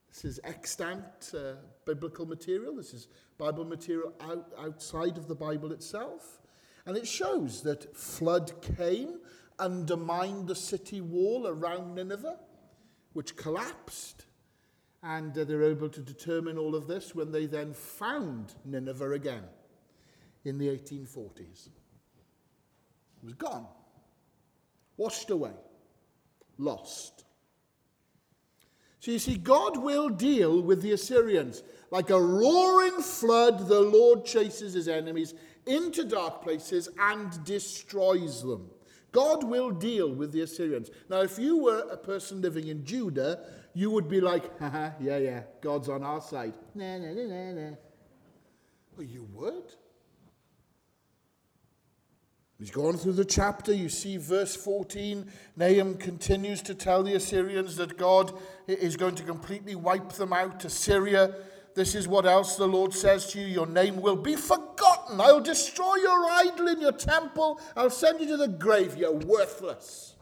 This 0.10 0.26
is 0.26 0.40
extant 0.44 1.04
uh, 1.36 1.54
biblical 1.86 2.26
material. 2.26 2.76
This 2.76 2.94
is 2.94 3.08
Bible 3.38 3.66
material 3.66 4.14
out, 4.22 4.52
outside 4.58 5.18
of 5.18 5.28
the 5.28 5.36
Bible 5.36 5.72
itself. 5.72 6.42
And 6.86 6.98
it 6.98 7.08
shows 7.08 7.62
that 7.64 7.96
flood 7.96 8.54
came, 8.78 9.20
undermined 9.60 10.48
the 10.48 10.56
city 10.56 11.02
wall 11.02 11.48
around 11.48 11.94
Nineveh, 11.94 12.40
which 13.14 13.36
collapsed. 13.36 14.26
And 15.08 15.38
uh, 15.38 15.46
they're 15.46 15.64
able 15.64 15.88
to 15.88 16.02
determine 16.02 16.58
all 16.58 16.76
of 16.76 16.86
this 16.86 17.16
when 17.16 17.32
they 17.32 17.46
then 17.46 17.72
found 17.72 18.54
Nineveh 18.66 19.14
again 19.14 19.44
in 20.44 20.58
the 20.58 20.68
1840s. 20.68 21.68
It 21.68 23.24
was 23.24 23.34
gone, 23.36 23.66
washed 24.98 25.30
away, 25.30 25.54
lost. 26.58 27.24
So 29.00 29.12
you 29.12 29.20
see, 29.20 29.38
God 29.38 29.78
will 29.78 30.10
deal 30.10 30.62
with 30.62 30.82
the 30.82 30.92
Assyrians. 30.92 31.64
Like 31.90 32.10
a 32.10 32.22
roaring 32.22 33.02
flood, 33.02 33.70
the 33.70 33.80
Lord 33.80 34.26
chases 34.26 34.74
his 34.74 34.90
enemies 34.90 35.34
into 35.66 36.04
dark 36.04 36.44
places 36.44 36.90
and 37.00 37.46
destroys 37.46 38.42
them. 38.42 38.70
God 39.14 39.46
will 39.46 39.72
deal 39.72 40.12
with 40.14 40.34
the 40.34 40.42
Assyrians. 40.42 40.92
Now, 41.10 41.22
if 41.22 41.40
you 41.40 41.58
were 41.58 41.88
a 41.90 41.98
person 41.98 42.42
living 42.42 42.68
in 42.68 42.84
Judah, 42.84 43.40
you 43.78 43.92
would 43.92 44.10
be 44.10 44.20
like, 44.20 44.58
haha, 44.58 44.90
yeah, 45.00 45.20
yeah, 45.20 45.44
God's 45.62 45.88
on 45.88 46.04
our 46.04 46.20
side. 46.20 46.56
Nah, 46.74 46.98
nah, 46.98 47.14
nah, 47.14 47.24
nah, 47.28 47.52
nah. 47.52 47.70
Oh, 47.70 47.78
well, 48.98 49.06
you 49.06 49.28
would. 49.34 49.76
He's 52.58 52.72
gone 52.72 52.98
through 52.98 53.14
the 53.14 53.24
chapter. 53.24 53.72
You 53.72 53.88
see, 53.90 54.18
verse 54.18 54.56
14, 54.56 55.32
Nahum 55.58 55.94
continues 55.94 56.64
to 56.64 56.74
tell 56.74 57.04
the 57.04 57.14
Assyrians 57.14 57.76
that 57.76 58.00
God 58.00 58.34
is 58.66 58.98
going 58.98 59.14
to 59.14 59.22
completely 59.22 59.76
wipe 59.76 60.12
them 60.14 60.34
out. 60.34 60.66
Assyria, 60.66 61.36
this 61.76 61.94
is 61.94 62.08
what 62.08 62.26
else 62.26 62.56
the 62.56 62.68
Lord 62.68 62.96
says 62.96 63.28
to 63.34 63.40
you 63.40 63.46
Your 63.46 63.68
name 63.68 64.02
will 64.02 64.16
be 64.16 64.36
forgotten. 64.36 65.22
I'll 65.22 65.40
destroy 65.40 65.98
your 65.98 66.26
idol 66.32 66.68
in 66.70 66.82
your 66.82 66.94
temple. 66.94 67.62
I'll 67.76 67.92
send 67.92 68.22
you 68.22 68.28
to 68.30 68.38
the 68.38 68.48
grave. 68.48 68.98
You're 68.98 69.14
worthless. 69.14 70.16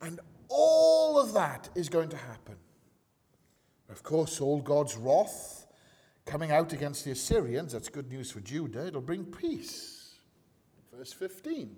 And 0.00 0.20
All 0.48 1.18
of 1.18 1.32
that 1.34 1.68
is 1.74 1.88
going 1.88 2.08
to 2.10 2.16
happen. 2.16 2.56
Of 3.88 4.02
course, 4.02 4.40
all 4.40 4.60
God's 4.60 4.96
wrath 4.96 5.66
coming 6.24 6.50
out 6.50 6.72
against 6.72 7.04
the 7.04 7.12
Assyrians, 7.12 7.72
that's 7.72 7.88
good 7.88 8.10
news 8.10 8.30
for 8.30 8.40
Judah, 8.40 8.86
it'll 8.86 9.00
bring 9.00 9.24
peace. 9.24 10.14
Verse 10.92 11.12
15. 11.12 11.76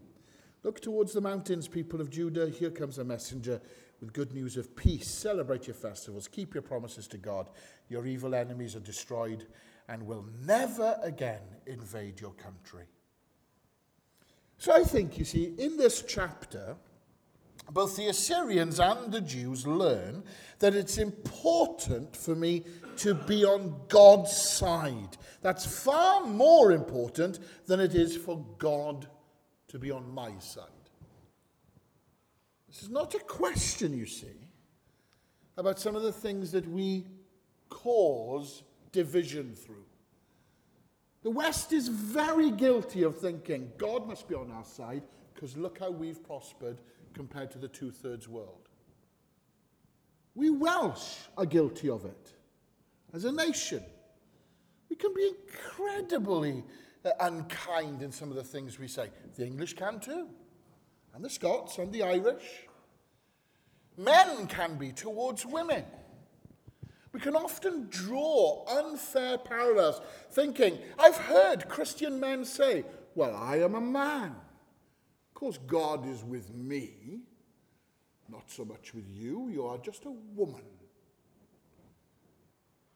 Look 0.62 0.80
towards 0.80 1.12
the 1.12 1.20
mountains, 1.20 1.68
people 1.68 2.00
of 2.00 2.10
Judah. 2.10 2.48
Here 2.48 2.70
comes 2.70 2.98
a 2.98 3.04
messenger 3.04 3.60
with 4.00 4.12
good 4.12 4.32
news 4.32 4.56
of 4.56 4.74
peace. 4.74 5.08
Celebrate 5.08 5.66
your 5.66 5.74
festivals. 5.74 6.28
Keep 6.28 6.54
your 6.54 6.62
promises 6.62 7.06
to 7.08 7.18
God. 7.18 7.50
Your 7.88 8.06
evil 8.06 8.34
enemies 8.34 8.74
are 8.74 8.80
destroyed 8.80 9.46
and 9.88 10.04
will 10.04 10.24
never 10.44 10.98
again 11.02 11.42
invade 11.66 12.20
your 12.20 12.32
country. 12.32 12.84
So 14.58 14.74
I 14.74 14.82
think, 14.82 15.18
you 15.18 15.24
see, 15.24 15.54
in 15.58 15.76
this 15.76 16.02
chapter, 16.06 16.76
both 17.70 17.96
the 17.96 18.08
Assyrians 18.08 18.80
and 18.80 19.12
the 19.12 19.20
Jews 19.20 19.66
learn 19.66 20.24
that 20.58 20.74
it's 20.74 20.98
important 20.98 22.16
for 22.16 22.34
me 22.34 22.64
to 22.96 23.14
be 23.14 23.44
on 23.44 23.74
God's 23.88 24.32
side. 24.32 25.16
That's 25.40 25.66
far 25.66 26.24
more 26.24 26.72
important 26.72 27.38
than 27.66 27.80
it 27.80 27.94
is 27.94 28.16
for 28.16 28.44
God 28.58 29.06
to 29.68 29.78
be 29.78 29.90
on 29.90 30.12
my 30.12 30.32
side. 30.38 30.64
This 32.68 32.82
is 32.82 32.90
not 32.90 33.14
a 33.14 33.20
question, 33.20 33.96
you 33.96 34.06
see, 34.06 34.26
about 35.56 35.78
some 35.78 35.94
of 35.94 36.02
the 36.02 36.12
things 36.12 36.50
that 36.52 36.66
we 36.68 37.06
cause 37.68 38.62
division 38.92 39.54
through. 39.54 39.84
The 41.22 41.30
West 41.30 41.72
is 41.72 41.88
very 41.88 42.50
guilty 42.50 43.02
of 43.02 43.18
thinking 43.18 43.70
God 43.76 44.06
must 44.06 44.28
be 44.28 44.34
on 44.34 44.50
our 44.50 44.64
side 44.64 45.02
because 45.34 45.56
look 45.56 45.78
how 45.78 45.90
we've 45.90 46.22
prospered 46.22 46.78
compared 47.18 47.50
to 47.50 47.58
the 47.58 47.66
two 47.66 47.90
thirds 47.90 48.28
world. 48.28 48.68
We 50.36 50.50
Welsh 50.50 51.16
are 51.36 51.46
guilty 51.46 51.90
of 51.90 52.04
it 52.04 52.32
as 53.12 53.24
a 53.24 53.32
nation. 53.32 53.82
We 54.88 54.94
can 54.94 55.12
be 55.14 55.28
incredibly 55.28 56.62
uh, 57.04 57.10
unkind 57.18 58.02
in 58.02 58.12
some 58.12 58.30
of 58.30 58.36
the 58.36 58.44
things 58.44 58.78
we 58.78 58.86
say. 58.86 59.08
The 59.36 59.44
English 59.44 59.74
can 59.74 59.98
too, 59.98 60.28
and 61.12 61.24
the 61.24 61.28
Scots 61.28 61.78
and 61.78 61.92
the 61.92 62.04
Irish. 62.04 62.68
Men 63.96 64.46
can 64.46 64.78
be 64.78 64.92
towards 64.92 65.44
women. 65.44 65.82
We 67.12 67.18
can 67.18 67.34
often 67.34 67.88
draw 67.90 68.64
unfair 68.68 69.38
parallels, 69.38 70.00
thinking, 70.30 70.78
I've 71.00 71.16
heard 71.16 71.68
Christian 71.68 72.20
men 72.20 72.44
say, 72.44 72.84
Well, 73.16 73.34
I 73.34 73.56
am 73.56 73.74
a 73.74 73.80
man. 73.80 74.36
Course, 75.38 75.58
God 75.68 76.04
is 76.04 76.24
with 76.24 76.52
me, 76.52 77.20
not 78.28 78.50
so 78.50 78.64
much 78.64 78.92
with 78.92 79.08
you. 79.08 79.48
You 79.48 79.66
are 79.66 79.78
just 79.78 80.04
a 80.04 80.10
woman. 80.10 80.64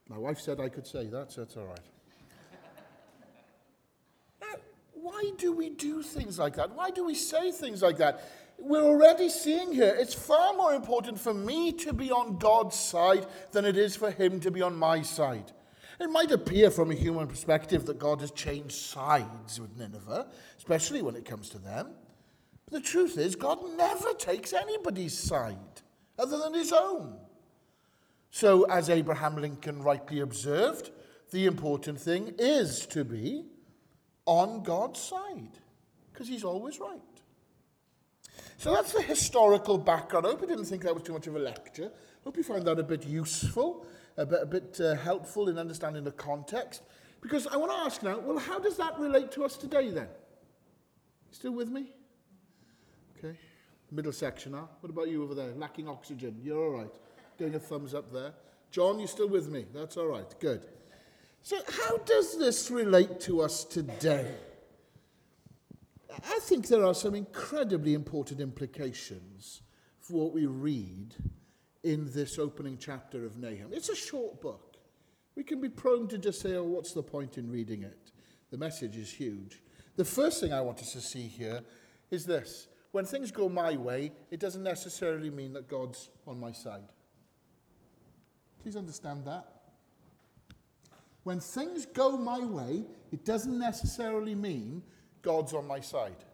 My 0.09 0.19
wife 0.19 0.41
said 0.41 0.59
I 0.59 0.69
could 0.69 0.85
say 0.85 1.07
that, 1.07 1.31
so 1.31 1.43
that's 1.43 1.57
all 1.57 1.67
right. 1.67 1.87
now, 4.41 4.57
why 4.93 5.31
do 5.39 5.53
we 5.53 5.71
do 5.71 6.03
things 6.03 6.37
like 6.37 6.57
that? 6.57 6.73
Why 6.73 6.91
do 6.91 7.05
we 7.05 7.15
say 7.15 7.53
things 7.53 7.81
like 7.81 7.99
that? 7.99 8.29
we're 8.59 8.83
already 8.83 9.29
seeing 9.29 9.73
here 9.73 9.97
it's 9.99 10.15
far 10.15 10.53
more 10.55 10.75
important 10.75 11.19
for 11.19 11.35
me 11.35 11.73
to 11.73 11.93
be 11.93 12.11
on 12.11 12.39
God's 12.39 12.77
side 12.77 13.27
than 13.53 13.65
it 13.65 13.77
is 13.77 13.95
for 13.97 14.11
him 14.11 14.41
to 14.41 14.51
be 14.51 14.63
on 14.63 14.75
my 14.75 15.03
side. 15.03 15.53
It 16.01 16.11
might 16.11 16.33
appear 16.33 16.73
from 16.73 16.91
a 16.91 16.95
human 16.95 17.29
perspective 17.29 17.87
that 17.87 18.01
God 18.01 18.21
has 18.21 18.33
changed 18.33 18.75
sides 18.75 19.61
with 19.61 19.77
Nineveh, 19.77 20.27
especially 20.59 21.03
when 21.03 21.15
it 21.15 21.25
comes 21.25 21.49
to 21.51 21.59
them. 21.59 21.95
The 22.73 22.81
truth 22.81 23.19
is, 23.19 23.37
God 23.37 23.59
never 23.77 24.15
takes 24.15 24.55
anybody's 24.55 25.17
side 25.17 25.59
other 26.19 26.39
than 26.39 26.55
his 26.55 26.73
own. 26.73 27.19
So, 28.31 28.63
as 28.65 28.89
Abraham 28.89 29.37
Lincoln 29.37 29.83
rightly 29.83 30.21
observed, 30.21 30.91
the 31.33 31.45
important 31.45 32.01
thing 32.01 32.35
is 32.39 32.87
to 32.87 33.05
be 33.05 33.45
on 34.25 34.63
God's 34.63 35.01
side 35.01 35.59
because 36.11 36.27
he's 36.29 36.45
always 36.45 36.81
right. 36.81 37.01
So 38.57 38.73
that's 38.73 38.95
the 38.95 39.03
historical 39.03 39.77
background. 39.77 40.25
I 40.25 40.31
hope 40.31 40.41
you 40.41 40.47
didn't 40.47 40.65
think 40.65 40.83
that 40.85 40.95
was 40.95 41.03
too 41.03 41.13
much 41.13 41.27
of 41.27 41.37
a 41.37 41.41
lecture. 41.41 41.91
I 41.93 42.25
hope 42.25 42.39
you 42.39 42.43
found 42.43 42.67
that 42.67 42.79
a 42.79 42.83
bit 42.83 43.05
useful, 43.05 43.85
a 44.17 44.25
bit, 44.25 44.39
a 44.41 44.47
bit 44.47 44.81
uh, 44.81 44.95
helpful 44.95 45.51
in 45.51 45.59
understanding 45.59 46.05
the 46.05 46.13
context. 46.13 46.81
Because 47.21 47.47
I 47.47 47.57
want 47.59 47.73
to 47.73 47.79
ask 47.79 48.03
now, 48.03 48.19
well, 48.19 48.39
how 48.39 48.59
does 48.59 48.79
that 48.79 48.99
relate 48.99 49.31
to 49.33 49.45
us 49.45 49.59
today 49.59 49.91
then? 49.91 50.09
Still 51.33 51.53
with 51.53 51.69
me? 51.69 51.93
Okay. 53.23 53.37
Middle 53.91 54.13
section, 54.13 54.55
huh? 54.55 54.63
What 54.81 54.91
about 54.91 55.09
you 55.09 55.23
over 55.23 55.35
there? 55.35 55.53
Lacking 55.55 55.89
oxygen. 55.89 56.41
You're 56.43 56.59
all 56.59 56.71
right. 56.71 56.95
Getting 57.39 57.55
a 57.55 57.61
thumbs 57.61 57.95
up 57.95 58.11
there. 58.11 58.33
John, 58.71 58.99
you 58.99 59.07
still 59.07 59.29
with 59.29 59.51
me? 59.51 59.67
That's 59.75 59.97
all 59.97 60.07
right. 60.07 60.35
Good. 60.41 60.67
So, 61.43 61.59
how 61.69 61.99
does 61.99 62.39
this 62.39 62.71
relate 62.71 63.21
to 63.21 63.43
us 63.43 63.65
today? 63.65 64.35
I 66.11 66.39
think 66.43 66.69
there 66.69 66.85
are 66.85 66.95
some 66.95 67.15
incredibly 67.15 67.95
important 67.95 68.41
implications 68.41 69.63
for 70.01 70.25
what 70.25 70.35
we 70.35 70.47
read 70.47 71.15
in 71.83 72.11
this 72.13 72.39
opening 72.39 72.79
chapter 72.79 73.25
of 73.27 73.37
Nahum. 73.39 73.73
It's 73.73 73.89
a 73.89 73.97
short 73.97 74.41
book. 74.41 74.77
We 75.35 75.43
can 75.43 75.61
be 75.61 75.69
prone 75.69 76.09
to 76.09 76.19
just 76.19 76.41
say, 76.41 76.55
oh, 76.55 76.65
what's 76.65 76.93
the 76.93 77.03
point 77.03 77.39
in 77.39 77.51
reading 77.51 77.83
it? 77.83 78.13
The 78.51 78.59
message 78.59 78.97
is 78.97 79.11
huge. 79.11 79.61
The 79.97 80.05
first 80.05 80.41
thing 80.41 80.53
I 80.53 80.61
want 80.61 80.81
us 80.81 80.93
to 80.93 81.01
see 81.01 81.27
here 81.27 81.61
is 82.11 82.25
this 82.27 82.69
when 82.93 83.05
things 83.07 83.31
go 83.31 83.49
my 83.49 83.77
way, 83.77 84.13
it 84.31 84.39
doesn't 84.39 84.63
necessarily 84.63 85.31
mean 85.31 85.55
that 85.55 85.69
God's 85.69 86.11
on 86.27 86.39
my 86.39 86.53
side. 86.53 86.85
Please 88.63 88.77
understand 88.77 89.25
that. 89.25 89.47
When 91.25 91.41
things 91.41 91.87
go 91.87 92.17
my 92.17 92.41
way, 92.41 92.85
it 93.11 93.25
doesn't 93.25 93.59
necessarily 93.59 94.35
mean 94.35 94.83
God's 95.23 95.55
on 95.55 95.67
my 95.67 95.81
side. 95.81 96.25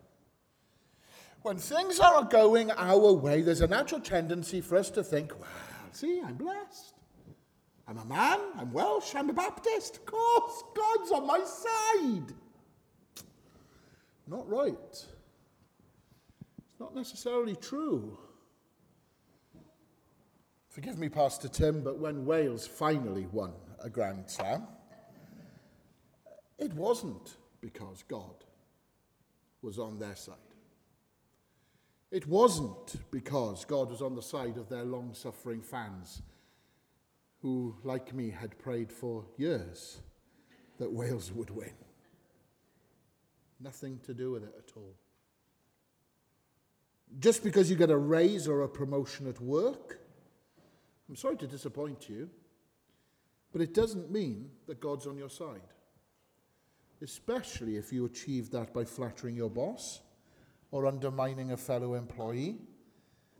When 1.42 1.56
things 1.56 2.00
are 2.00 2.24
going 2.24 2.70
our 2.72 3.12
way, 3.12 3.42
there's 3.42 3.60
a 3.60 3.66
natural 3.66 4.00
tendency 4.00 4.60
for 4.60 4.76
us 4.76 4.90
to 4.90 5.04
think, 5.04 5.32
well, 5.38 5.48
see, 5.92 6.20
I'm 6.20 6.34
blessed. 6.34 6.94
I'm 7.86 7.98
a 7.98 8.04
man, 8.04 8.40
I'm 8.58 8.72
Welsh, 8.72 9.14
I'm 9.14 9.30
a 9.30 9.32
Baptist. 9.32 9.96
Of 9.96 10.06
course, 10.06 10.62
God's 10.76 11.12
on 11.12 11.26
my 11.26 11.42
side. 11.44 12.34
Not 14.26 14.50
right. 14.50 15.06
Not 16.78 16.94
necessarily 16.94 17.56
true. 17.56 18.18
Forgive 20.68 20.98
me, 20.98 21.08
Pastor 21.08 21.48
Tim, 21.48 21.82
but 21.82 21.98
when 21.98 22.24
Wales 22.24 22.66
finally 22.66 23.26
won 23.32 23.52
a 23.82 23.90
Grand 23.90 24.30
Slam, 24.30 24.66
it 26.58 26.72
wasn't 26.74 27.36
because 27.60 28.04
God 28.08 28.44
was 29.60 29.78
on 29.78 29.98
their 29.98 30.14
side. 30.14 30.36
It 32.10 32.26
wasn't 32.26 32.96
because 33.10 33.64
God 33.64 33.90
was 33.90 34.00
on 34.00 34.14
the 34.14 34.22
side 34.22 34.56
of 34.56 34.68
their 34.68 34.84
long 34.84 35.14
suffering 35.14 35.60
fans 35.60 36.22
who, 37.42 37.76
like 37.84 38.14
me, 38.14 38.30
had 38.30 38.58
prayed 38.58 38.92
for 38.92 39.24
years 39.36 40.00
that 40.78 40.92
Wales 40.92 41.32
would 41.32 41.50
win. 41.50 41.74
Nothing 43.60 43.98
to 44.04 44.14
do 44.14 44.30
with 44.30 44.44
it 44.44 44.54
at 44.56 44.72
all. 44.76 44.94
Just 47.20 47.42
because 47.42 47.70
you 47.70 47.76
get 47.76 47.90
a 47.90 47.96
raise 47.96 48.46
or 48.46 48.62
a 48.62 48.68
promotion 48.68 49.26
at 49.26 49.40
work, 49.40 50.00
I'm 51.08 51.16
sorry 51.16 51.36
to 51.38 51.46
disappoint 51.46 52.08
you, 52.08 52.28
but 53.52 53.60
it 53.60 53.74
doesn't 53.74 54.10
mean 54.10 54.50
that 54.66 54.80
God's 54.80 55.06
on 55.06 55.16
your 55.16 55.30
side 55.30 55.62
especially 57.02 57.76
if 57.76 57.92
you 57.92 58.04
achieve 58.04 58.50
that 58.50 58.72
by 58.72 58.84
flattering 58.84 59.36
your 59.36 59.50
boss 59.50 60.00
or 60.70 60.86
undermining 60.86 61.52
a 61.52 61.56
fellow 61.56 61.94
employee, 61.94 62.56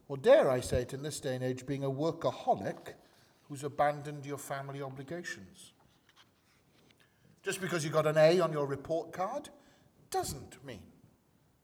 or 0.09 0.17
dare 0.17 0.51
I 0.51 0.61
say 0.61 0.83
it 0.83 0.95
in 0.95 1.03
this 1.03 1.21
day 1.21 1.35
and 1.35 1.45
age, 1.45 1.67
being 1.67 1.85
a 1.85 1.91
workaholic 1.91 2.95
who's 3.43 3.65
abandoned 3.65 4.25
your 4.25 4.39
family 4.39 4.81
obligations. 4.81 5.73
Just 7.43 7.61
because 7.61 7.85
you 7.85 7.91
got 7.91 8.07
an 8.07 8.17
A 8.17 8.41
on 8.41 8.53
your 8.53 8.67
report 8.67 9.13
card 9.13 9.51
doesn't 10.11 10.65
mean 10.65 10.83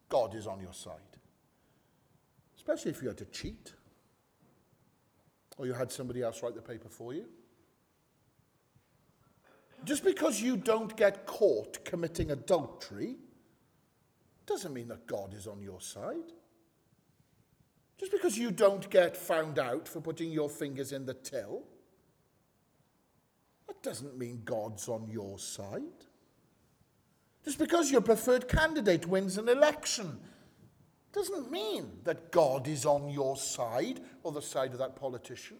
God 0.09 0.35
is 0.35 0.47
on 0.47 0.61
your 0.61 0.75
side. 0.75 1.13
Especially 2.64 2.92
if 2.92 3.03
you 3.03 3.09
had 3.09 3.18
to 3.18 3.27
cheat 3.27 3.74
or 5.59 5.66
you 5.66 5.74
had 5.74 5.92
somebody 5.92 6.22
else 6.22 6.42
write 6.42 6.55
the 6.55 6.62
paper 6.62 6.88
for 6.88 7.12
you. 7.12 7.27
Just 9.85 10.03
because 10.03 10.40
you 10.40 10.57
don't 10.57 10.96
get 10.96 11.27
caught 11.27 11.85
committing 11.85 12.31
adultery 12.31 13.16
doesn't 14.46 14.72
mean 14.72 14.88
that 14.88 15.07
God 15.07 15.35
is 15.35 15.46
on 15.46 15.61
your 15.61 15.81
side. 15.83 16.33
Just 17.98 18.11
because 18.11 18.38
you 18.38 18.50
don't 18.50 18.88
get 18.88 19.14
found 19.14 19.59
out 19.59 19.87
for 19.87 20.00
putting 20.00 20.33
your 20.33 20.48
fingers 20.48 20.92
in 20.92 21.05
the 21.05 21.14
till, 21.14 21.64
that 23.68 23.83
doesn't 23.83 24.16
mean 24.16 24.40
God's 24.44 24.88
on 24.88 25.07
your 25.07 25.38
side. 25.38 25.83
Just 27.44 27.59
because 27.59 27.90
your 27.90 28.00
preferred 28.00 28.48
candidate 28.48 29.07
wins 29.07 29.37
an 29.37 29.50
election 29.50 30.18
doesn't 31.14 31.50
mean 31.50 31.90
that 32.05 32.33
God 32.33 32.66
is 32.66 32.85
on 32.85 33.09
your 33.09 33.37
side 33.37 34.00
or 34.22 34.33
the 34.33 34.42
side 34.42 34.72
of 34.72 34.79
that 34.79 34.96
politician. 34.96 35.57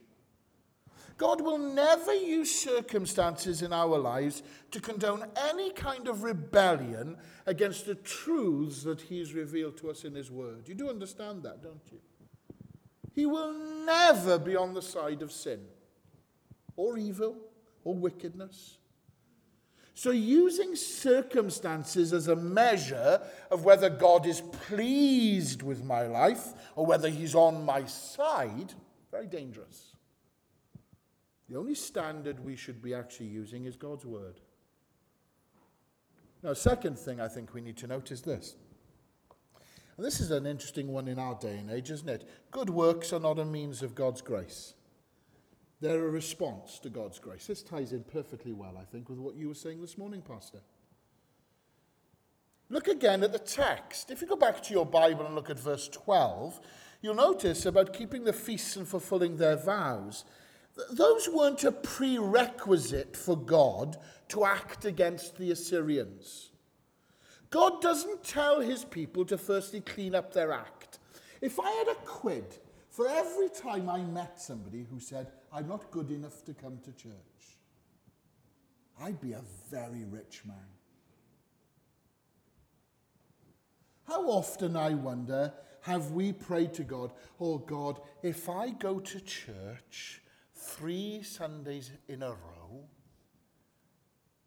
God 1.17 1.41
will 1.41 1.59
never 1.59 2.13
use 2.13 2.51
circumstances 2.51 3.63
in 3.63 3.73
our 3.73 3.97
lives 3.97 4.43
to 4.73 4.81
condone 4.81 5.25
any 5.37 5.71
kind 5.71 6.09
of 6.09 6.25
rebellion 6.25 7.17
against 7.47 7.87
the 7.87 7.95
truths 7.95 8.83
that 8.83 9.01
He's 9.01 9.33
revealed 9.33 9.77
to 9.79 9.91
us 9.91 10.05
in 10.05 10.15
His 10.15 10.31
Word. 10.31 10.69
You 10.69 10.75
do 10.75 10.89
understand 10.91 11.45
that, 11.45 11.63
don't 11.63 11.83
you? 11.93 12.01
He 13.15 13.27
will 13.27 13.53
never 13.87 14.41
be 14.41 14.57
on 14.57 14.75
the 14.75 14.83
side 14.83 15.23
of 15.23 15.31
sin 15.31 15.61
or 16.77 16.99
evil 16.99 17.37
or 17.85 17.95
wickedness. 17.95 18.79
So, 19.97 20.11
using 20.11 20.75
circumstances 20.75 22.13
as 22.13 22.27
a 22.27 22.35
measure 22.35 23.21
of 23.51 23.65
whether 23.65 23.89
God 23.89 24.27
is 24.27 24.41
pleased 24.41 25.63
with 25.63 25.85
my 25.85 26.03
life 26.03 26.49
or 26.75 26.85
whether 26.85 27.09
He's 27.09 27.37
on 27.37 27.65
my 27.65 27.85
side, 27.85 28.73
very 29.13 29.29
dangerous. 29.29 29.93
The 31.49 31.57
only 31.57 31.77
standard 31.77 32.45
we 32.45 32.57
should 32.57 32.83
be 32.83 32.93
actually 32.93 33.27
using 33.27 33.67
is 33.67 33.77
God's 33.77 34.05
word. 34.05 34.41
Now, 36.43 36.55
second 36.55 36.99
thing 36.99 37.21
I 37.21 37.29
think 37.29 37.55
we 37.55 37.61
need 37.61 37.77
to 37.79 37.87
note 37.87 38.11
is 38.11 38.23
this. 38.23 38.57
And 39.97 40.05
this 40.05 40.21
is 40.21 40.33
an 40.33 40.45
interesting 40.45 40.89
one 40.89 41.07
in 41.07 41.21
our 41.21 41.37
day 41.37 41.57
and 41.57 41.71
age, 41.71 41.93
isn't 41.93 42.09
it? 42.09 42.29
Good 42.51 42.69
works 42.69 43.13
are 43.13 43.21
not 43.21 43.39
a 43.39 43.45
means 43.45 43.83
of 43.83 43.95
God's 43.95 44.23
grace. 44.23 44.75
They're 45.85 46.07
a 46.07 46.11
response 46.11 46.79
to 46.79 46.89
God's 46.89 47.19
grace. 47.19 47.47
This 47.47 47.63
ties 47.63 47.93
in 47.93 48.05
perfectly 48.05 48.55
well, 48.55 48.79
I 48.81 48.85
think, 48.85 49.11
with 49.11 49.19
what 49.19 49.37
you 49.37 49.49
were 49.49 49.55
saying 49.55 49.83
this 49.83 49.99
morning, 49.99 50.23
Pastor. 50.23 50.61
Look 52.71 52.89
again 52.89 53.23
at 53.23 53.33
the 53.33 53.39
text. 53.39 54.11
If 54.11 54.23
you 54.23 54.27
go 54.27 54.35
back 54.35 54.63
to 54.63 54.73
your 54.73 54.87
Bible 54.87 55.27
and 55.27 55.35
look 55.35 55.51
at 55.51 55.61
verse 55.61 55.89
12, 55.89 56.59
you'll 57.03 57.15
notice 57.15 57.67
about 57.67 57.93
keeping 57.93 58.25
the 58.25 58.33
feasts 58.33 58.77
and 58.77 58.89
fulfilling 58.89 59.37
their 59.37 59.57
vows. 59.57 60.25
Those 60.91 61.29
weren't 61.29 61.65
a 61.65 61.73
prerequisite 61.73 63.15
for 63.15 63.37
God 63.37 63.99
to 64.29 64.47
act 64.47 64.87
against 64.87 65.37
the 65.37 65.51
Assyrians. 65.51 66.49
God 67.51 67.83
doesn't 67.83 68.25
tell 68.25 68.61
his 68.61 68.87
people 68.87 69.27
to 69.27 69.37
firstly 69.37 69.83
clean 69.83 70.15
up 70.15 70.33
their 70.33 70.51
act. 70.51 70.99
If 71.43 71.61
I 71.61 71.71
had 71.73 71.89
a 71.89 72.07
quid 72.07 72.59
for 72.95 73.09
every 73.09 73.49
time 73.49 73.91
I 73.91 74.03
met 74.03 74.41
somebody 74.41 74.87
who 74.89 75.01
said, 75.01 75.27
I'm 75.53 75.67
not 75.67 75.91
good 75.91 76.13
enough 76.13 76.45
to 76.45 76.55
come 76.55 76.79
to 76.85 76.93
church, 76.93 77.59
I'd 79.03 79.21
be 79.21 79.33
a 79.33 79.43
very 79.69 80.05
rich 80.05 80.43
man. 80.47 80.69
How 84.07 84.23
often, 84.29 84.77
I 84.77 84.95
wonder, 84.95 85.53
have 85.81 86.13
we 86.13 86.33
prayed 86.33 86.73
to 86.75 86.85
God, 86.85 87.11
Oh 87.41 87.59
God, 87.59 88.01
if 88.23 88.49
I 88.49 88.71
go 88.71 89.01
to 89.01 89.21
church 89.21 90.23
three 90.55 91.25
Sundays 91.25 91.91
in 92.07 92.23
a 92.23 92.31
row, 92.31 92.85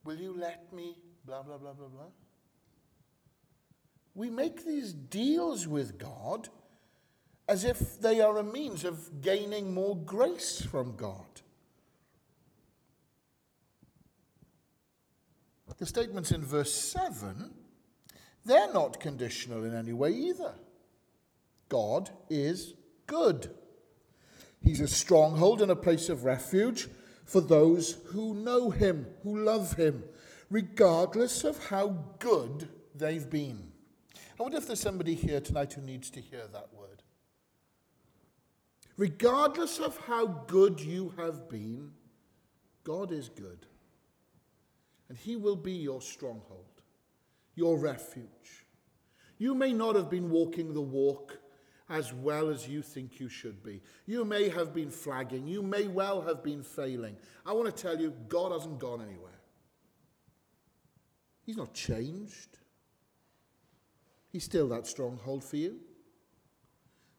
will 0.06 0.16
you 0.16 0.34
let 0.40 0.72
me 0.72 0.96
blah, 1.26 1.44
blah, 1.44 1.58
blah, 1.58 1.74
blah, 1.74 1.90
blah? 1.90 2.12
We 4.16 4.30
make 4.30 4.66
these 4.66 4.94
deals 4.94 5.68
with 5.68 5.98
God 5.98 6.48
as 7.48 7.64
if 7.64 8.00
they 8.02 8.20
are 8.20 8.38
a 8.38 8.44
means 8.44 8.84
of 8.84 9.22
gaining 9.22 9.74
more 9.74 9.96
grace 9.96 10.62
from 10.62 10.96
God. 10.96 11.26
The 15.78 15.86
statements 15.86 16.32
in 16.32 16.44
verse 16.44 16.74
7, 16.74 17.52
they're 18.46 18.74
not 18.74 19.00
conditional 19.00 19.64
in 19.64 19.76
any 19.76 19.94
way 19.94 20.12
either. 20.12 20.56
God 21.70 22.10
is 22.30 22.74
good. 23.06 23.52
He's 24.62 24.82
a 24.82 24.88
stronghold 24.88 25.62
and 25.62 25.70
a 25.70 25.76
place 25.76 26.10
of 26.10 26.24
refuge 26.24 26.88
for 27.26 27.42
those 27.42 28.00
who 28.08 28.34
know 28.34 28.72
him, 28.72 29.06
who 29.22 29.38
love 29.38 29.74
him, 29.74 30.04
regardless 30.50 31.44
of 31.44 31.68
how 31.68 32.06
good 32.18 32.70
they've 32.96 33.30
been. 33.30 33.72
I 34.40 34.44
wonder 34.44 34.58
if 34.58 34.66
there's 34.66 34.80
somebody 34.80 35.14
here 35.14 35.42
tonight 35.42 35.74
who 35.74 35.82
needs 35.82 36.10
to 36.12 36.22
hear 36.22 36.48
that 36.54 36.70
word 36.74 37.04
regardless 38.98 39.80
of 39.80 39.98
how 40.08 40.26
good 40.26 40.80
you 40.80 41.14
have 41.18 41.50
been, 41.50 41.92
God 42.84 43.12
is 43.12 43.30
good. 43.30 43.66
And 45.10 45.18
He 45.18 45.36
will 45.36 45.56
be 45.56 45.74
your 45.74 46.02
stronghold, 46.02 46.66
your 47.56 47.78
refuge. 47.78 48.66
You 49.38 49.54
may 49.54 49.72
not 49.72 49.96
have 49.96 50.10
been 50.10 50.30
walking 50.30 50.74
the 50.74 50.82
walk 50.82 51.40
as 51.90 52.14
well 52.14 52.50
as 52.50 52.68
you 52.68 52.82
think 52.82 53.20
you 53.20 53.30
should 53.30 53.64
be. 53.64 53.82
You 54.06 54.26
may 54.26 54.50
have 54.50 54.74
been 54.74 54.90
flagging. 54.90 55.48
You 55.48 55.62
may 55.62 55.88
well 55.88 56.22
have 56.22 56.44
been 56.44 56.64
failing. 56.64 57.16
I 57.46 57.54
want 57.54 57.74
to 57.74 57.82
tell 57.82 58.00
you, 58.00 58.14
God 58.28 58.52
hasn't 58.52 58.80
gone 58.80 59.02
anywhere. 59.02 59.32
He's 61.46 61.56
not 61.56 61.74
changed. 61.74 62.58
He's 64.30 64.44
still 64.44 64.68
that 64.70 64.86
stronghold 64.86 65.44
for 65.44 65.56
you. 65.56 65.80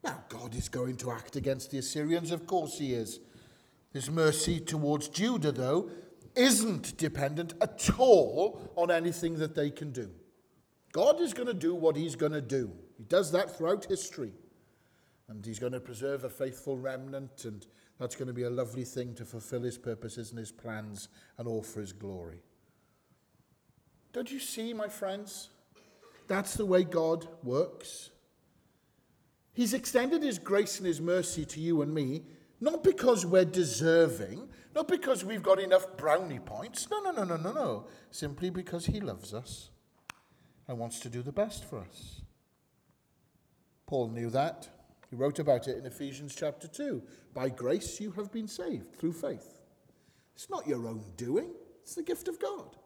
Now, 0.03 0.23
God 0.29 0.55
is 0.55 0.69
going 0.69 0.95
to 0.97 1.11
act 1.11 1.35
against 1.35 1.71
the 1.71 1.77
Assyrians, 1.77 2.31
of 2.31 2.47
course 2.47 2.77
he 2.77 2.93
is. 2.93 3.19
His 3.91 4.09
mercy 4.09 4.59
towards 4.59 5.09
Judah, 5.09 5.51
though, 5.51 5.89
isn't 6.35 6.97
dependent 6.97 7.53
at 7.61 7.89
all 7.97 8.71
on 8.75 8.91
anything 8.91 9.35
that 9.39 9.55
they 9.55 9.69
can 9.69 9.91
do. 9.91 10.09
God 10.91 11.19
is 11.19 11.33
going 11.33 11.47
to 11.47 11.53
do 11.53 11.75
what 11.75 11.95
he's 11.95 12.15
going 12.15 12.31
to 12.31 12.41
do. 12.41 12.71
He 12.97 13.03
does 13.03 13.31
that 13.31 13.55
throughout 13.55 13.85
history. 13.85 14.31
And 15.27 15.45
he's 15.45 15.59
going 15.59 15.73
to 15.73 15.79
preserve 15.79 16.23
a 16.23 16.29
faithful 16.29 16.77
remnant, 16.77 17.45
and 17.45 17.65
that's 17.99 18.15
going 18.15 18.27
to 18.27 18.33
be 18.33 18.43
a 18.43 18.49
lovely 18.49 18.83
thing 18.83 19.13
to 19.15 19.25
fulfill 19.25 19.61
his 19.61 19.77
purposes 19.77 20.31
and 20.31 20.39
his 20.39 20.51
plans 20.51 21.09
and 21.37 21.47
all 21.47 21.61
for 21.61 21.81
his 21.81 21.93
glory. 21.93 22.41
Don't 24.11 24.31
you 24.31 24.39
see, 24.39 24.73
my 24.73 24.87
friends? 24.87 25.49
That's 26.27 26.55
the 26.55 26.65
way 26.65 26.83
God 26.83 27.27
works. 27.43 28.09
He's 29.53 29.73
extended 29.73 30.23
his 30.23 30.39
grace 30.39 30.77
and 30.77 30.87
his 30.87 31.01
mercy 31.01 31.45
to 31.45 31.59
you 31.59 31.81
and 31.81 31.93
me, 31.93 32.23
not 32.61 32.83
because 32.83 33.25
we're 33.25 33.45
deserving, 33.45 34.49
not 34.75 34.87
because 34.87 35.25
we've 35.25 35.43
got 35.43 35.59
enough 35.59 35.97
brownie 35.97 36.39
points. 36.39 36.89
No, 36.89 37.01
no, 37.01 37.11
no, 37.11 37.23
no, 37.23 37.37
no, 37.37 37.53
no. 37.53 37.87
Simply 38.11 38.49
because 38.49 38.85
he 38.85 38.99
loves 38.99 39.33
us 39.33 39.69
and 40.67 40.77
wants 40.77 40.99
to 40.99 41.09
do 41.09 41.21
the 41.21 41.31
best 41.31 41.65
for 41.65 41.79
us. 41.79 42.21
Paul 43.87 44.09
knew 44.09 44.29
that. 44.29 44.69
He 45.09 45.15
wrote 45.15 45.39
about 45.39 45.67
it 45.67 45.77
in 45.77 45.85
Ephesians 45.85 46.35
chapter 46.35 46.67
2. 46.67 47.01
By 47.33 47.49
grace 47.49 47.99
you 47.99 48.11
have 48.11 48.31
been 48.31 48.47
saved 48.47 48.95
through 48.95 49.13
faith. 49.13 49.59
It's 50.35 50.49
not 50.49 50.67
your 50.67 50.87
own 50.87 51.03
doing, 51.17 51.49
it's 51.81 51.95
the 51.95 52.03
gift 52.03 52.27
of 52.27 52.39
God, 52.39 52.77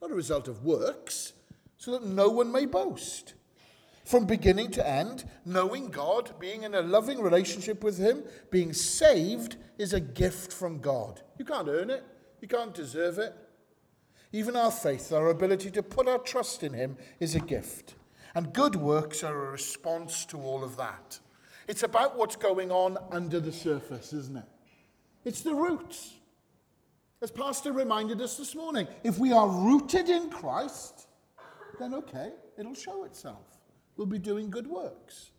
not 0.00 0.10
a 0.10 0.14
result 0.14 0.46
of 0.46 0.64
works, 0.64 1.32
so 1.76 1.90
that 1.92 2.04
no 2.04 2.28
one 2.28 2.52
may 2.52 2.66
boast 2.66 3.34
from 4.04 4.26
beginning 4.26 4.70
to 4.72 4.86
end, 4.86 5.24
knowing 5.46 5.88
God, 5.88 6.38
being 6.38 6.62
in 6.62 6.74
a 6.74 6.82
loving 6.82 7.20
relationship 7.20 7.82
with 7.82 7.98
Him, 7.98 8.22
being 8.50 8.72
saved 8.72 9.56
is 9.78 9.92
a 9.92 10.00
gift 10.00 10.52
from 10.52 10.78
God. 10.80 11.22
You 11.38 11.44
can't 11.44 11.68
earn 11.68 11.90
it, 11.90 12.04
you 12.40 12.48
can't 12.48 12.74
deserve 12.74 13.18
it. 13.18 13.34
Even 14.30 14.56
our 14.56 14.70
faith, 14.70 15.12
our 15.12 15.28
ability 15.30 15.70
to 15.70 15.82
put 15.82 16.06
our 16.06 16.18
trust 16.18 16.62
in 16.62 16.74
Him, 16.74 16.96
is 17.18 17.34
a 17.34 17.40
gift. 17.40 17.94
And 18.34 18.52
good 18.52 18.76
works 18.76 19.24
are 19.24 19.46
a 19.46 19.50
response 19.50 20.26
to 20.26 20.38
all 20.38 20.62
of 20.62 20.76
that. 20.76 21.18
It's 21.66 21.82
about 21.82 22.18
what's 22.18 22.36
going 22.36 22.70
on 22.70 22.98
under 23.10 23.40
the 23.40 23.52
surface, 23.52 24.12
isn't 24.12 24.36
it? 24.36 24.44
It's 25.24 25.40
the 25.40 25.54
roots. 25.54 26.12
As 27.22 27.30
Pastor 27.30 27.72
reminded 27.72 28.20
us 28.20 28.36
this 28.36 28.54
morning, 28.54 28.86
if 29.02 29.18
we 29.18 29.32
are 29.32 29.48
rooted 29.48 30.10
in 30.10 30.28
Christ, 30.28 31.06
then 31.78 31.94
okay, 31.94 32.32
it'll 32.58 32.74
show 32.74 33.04
itself 33.04 33.53
will 33.96 34.06
be 34.06 34.18
doing 34.18 34.50
good 34.50 34.66
works. 34.66 35.30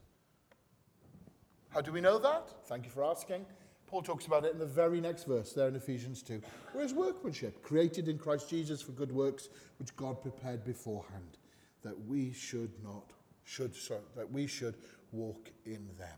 How 1.70 1.82
do 1.82 1.92
we 1.92 2.02
know 2.02 2.18
that? 2.20 2.50
Thank 2.68 2.86
you 2.86 2.92
for 2.92 3.04
asking. 3.04 3.46
Paul 3.88 4.02
talks 4.02 4.26
about 4.26 4.46
it 4.46 4.54
in 4.54 4.60
the 4.60 4.66
very 4.66 5.00
next 5.00 5.26
verse 5.26 5.54
there 5.54 5.68
in 5.68 5.76
Ephesians 5.76 6.24
2. 6.24 6.42
Where's 6.74 6.94
workmanship? 6.94 7.62
Created 7.62 8.08
in 8.08 8.18
Christ 8.18 8.50
Jesus 8.50 8.82
for 8.82 8.94
good 8.94 9.12
works, 9.12 9.50
which 9.78 9.96
God 9.96 10.22
prepared 10.22 10.64
beforehand, 10.64 11.38
that 11.84 12.06
we 12.08 12.34
should 12.34 12.72
not, 12.84 13.12
should, 13.44 13.76
sorry, 13.76 14.02
that 14.16 14.32
we 14.32 14.48
should 14.48 14.76
walk 15.12 15.52
in 15.66 15.88
them. 16.00 16.18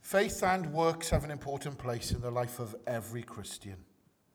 Faith 0.00 0.42
and 0.44 0.72
works 0.72 1.10
have 1.10 1.24
an 1.24 1.32
important 1.32 1.76
place 1.76 2.12
in 2.12 2.20
the 2.20 2.30
life 2.30 2.60
of 2.60 2.76
every 2.86 3.22
Christian. 3.22 3.76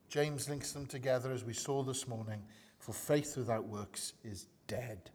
James 0.10 0.50
links 0.50 0.74
them 0.74 0.86
together 0.86 1.32
as 1.32 1.46
we 1.46 1.54
saw 1.54 1.82
this 1.82 2.08
morning, 2.08 2.44
for 2.78 2.92
faith 2.92 3.38
without 3.38 3.66
works 3.66 4.14
is 4.24 4.48
dead. 4.68 5.10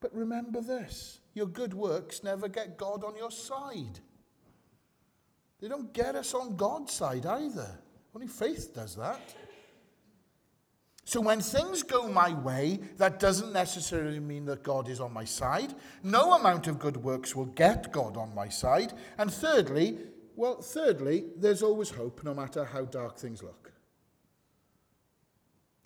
But 0.00 0.14
remember 0.14 0.60
this 0.60 1.20
your 1.34 1.46
good 1.46 1.74
works 1.74 2.22
never 2.22 2.48
get 2.48 2.76
God 2.76 3.04
on 3.04 3.16
your 3.16 3.30
side. 3.30 4.00
They 5.60 5.68
don't 5.68 5.92
get 5.92 6.14
us 6.14 6.34
on 6.34 6.56
God's 6.56 6.92
side 6.92 7.26
either. 7.26 7.78
Only 8.14 8.28
faith 8.28 8.72
does 8.74 8.96
that. 8.96 9.20
So 11.04 11.20
when 11.20 11.40
things 11.40 11.82
go 11.82 12.06
my 12.06 12.34
way, 12.34 12.80
that 12.98 13.18
doesn't 13.18 13.52
necessarily 13.52 14.20
mean 14.20 14.44
that 14.44 14.62
God 14.62 14.88
is 14.88 15.00
on 15.00 15.12
my 15.12 15.24
side. 15.24 15.74
No 16.02 16.34
amount 16.34 16.66
of 16.66 16.78
good 16.78 16.98
works 16.98 17.34
will 17.34 17.46
get 17.46 17.92
God 17.92 18.16
on 18.16 18.34
my 18.34 18.48
side. 18.50 18.92
And 19.16 19.32
thirdly, 19.32 19.98
well, 20.36 20.60
thirdly, 20.60 21.24
there's 21.36 21.62
always 21.62 21.90
hope 21.90 22.22
no 22.22 22.34
matter 22.34 22.64
how 22.64 22.84
dark 22.84 23.16
things 23.16 23.42
look. 23.42 23.72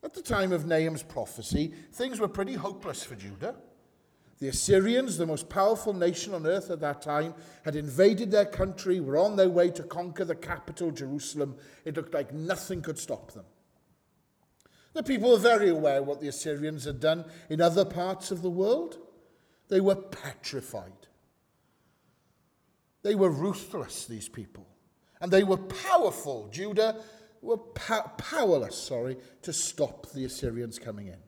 At 0.03 0.13
the 0.13 0.23
time 0.23 0.51
of 0.53 0.67
Nahum's 0.67 1.05
prophecy, 1.05 1.73
things 1.93 2.19
were 2.19 2.27
pretty 2.27 2.55
hopeless 2.55 3.05
for 3.05 3.15
Judah. 3.15 3.55
The 4.43 4.49
Assyrians, 4.49 5.19
the 5.19 5.25
most 5.25 5.49
powerful 5.49 5.93
nation 5.93 6.35
on 6.35 6.49
earth 6.49 6.69
at 6.69 6.81
that 6.81 7.01
time, 7.01 7.33
had 7.65 7.77
invaded 7.77 8.33
their 8.33 8.45
country, 8.45 8.99
were 8.99 9.17
on 9.17 9.37
their 9.37 9.49
way 9.49 9.71
to 9.71 9.85
conquer 9.85 10.25
the 10.25 10.35
capital, 10.35 10.91
Jerusalem. 10.91 11.55
It 11.85 11.95
looked 11.95 12.13
like 12.13 12.35
nothing 12.35 12.83
could 12.83 12.99
stop 12.99 13.31
them. 13.31 13.45
The 14.95 15.05
people 15.05 15.31
were 15.31 15.39
very 15.39 15.69
aware 15.69 16.03
what 16.03 16.21
the 16.21 16.27
Assyrians 16.27 16.87
had 16.87 16.99
done 16.99 17.25
in 17.51 17.61
other 17.61 17.85
parts 17.85 18.33
of 18.33 18.43
the 18.43 18.51
world. 18.51 18.99
They 19.69 19.81
were 19.81 19.95
petrified. 19.95 21.07
They 23.05 23.15
were 23.15 23.31
ruthless, 23.31 24.07
these 24.07 24.29
people. 24.29 24.67
And 25.21 25.31
they 25.31 25.45
were 25.45 25.57
powerful. 25.57 26.49
Judah 26.51 26.97
were 27.43 27.59
powerless, 27.59 28.77
sorry, 28.77 29.19
to 29.43 29.53
stop 29.53 30.11
the 30.11 30.25
Assyrians 30.25 30.81
coming 30.81 31.07
in. 31.07 31.19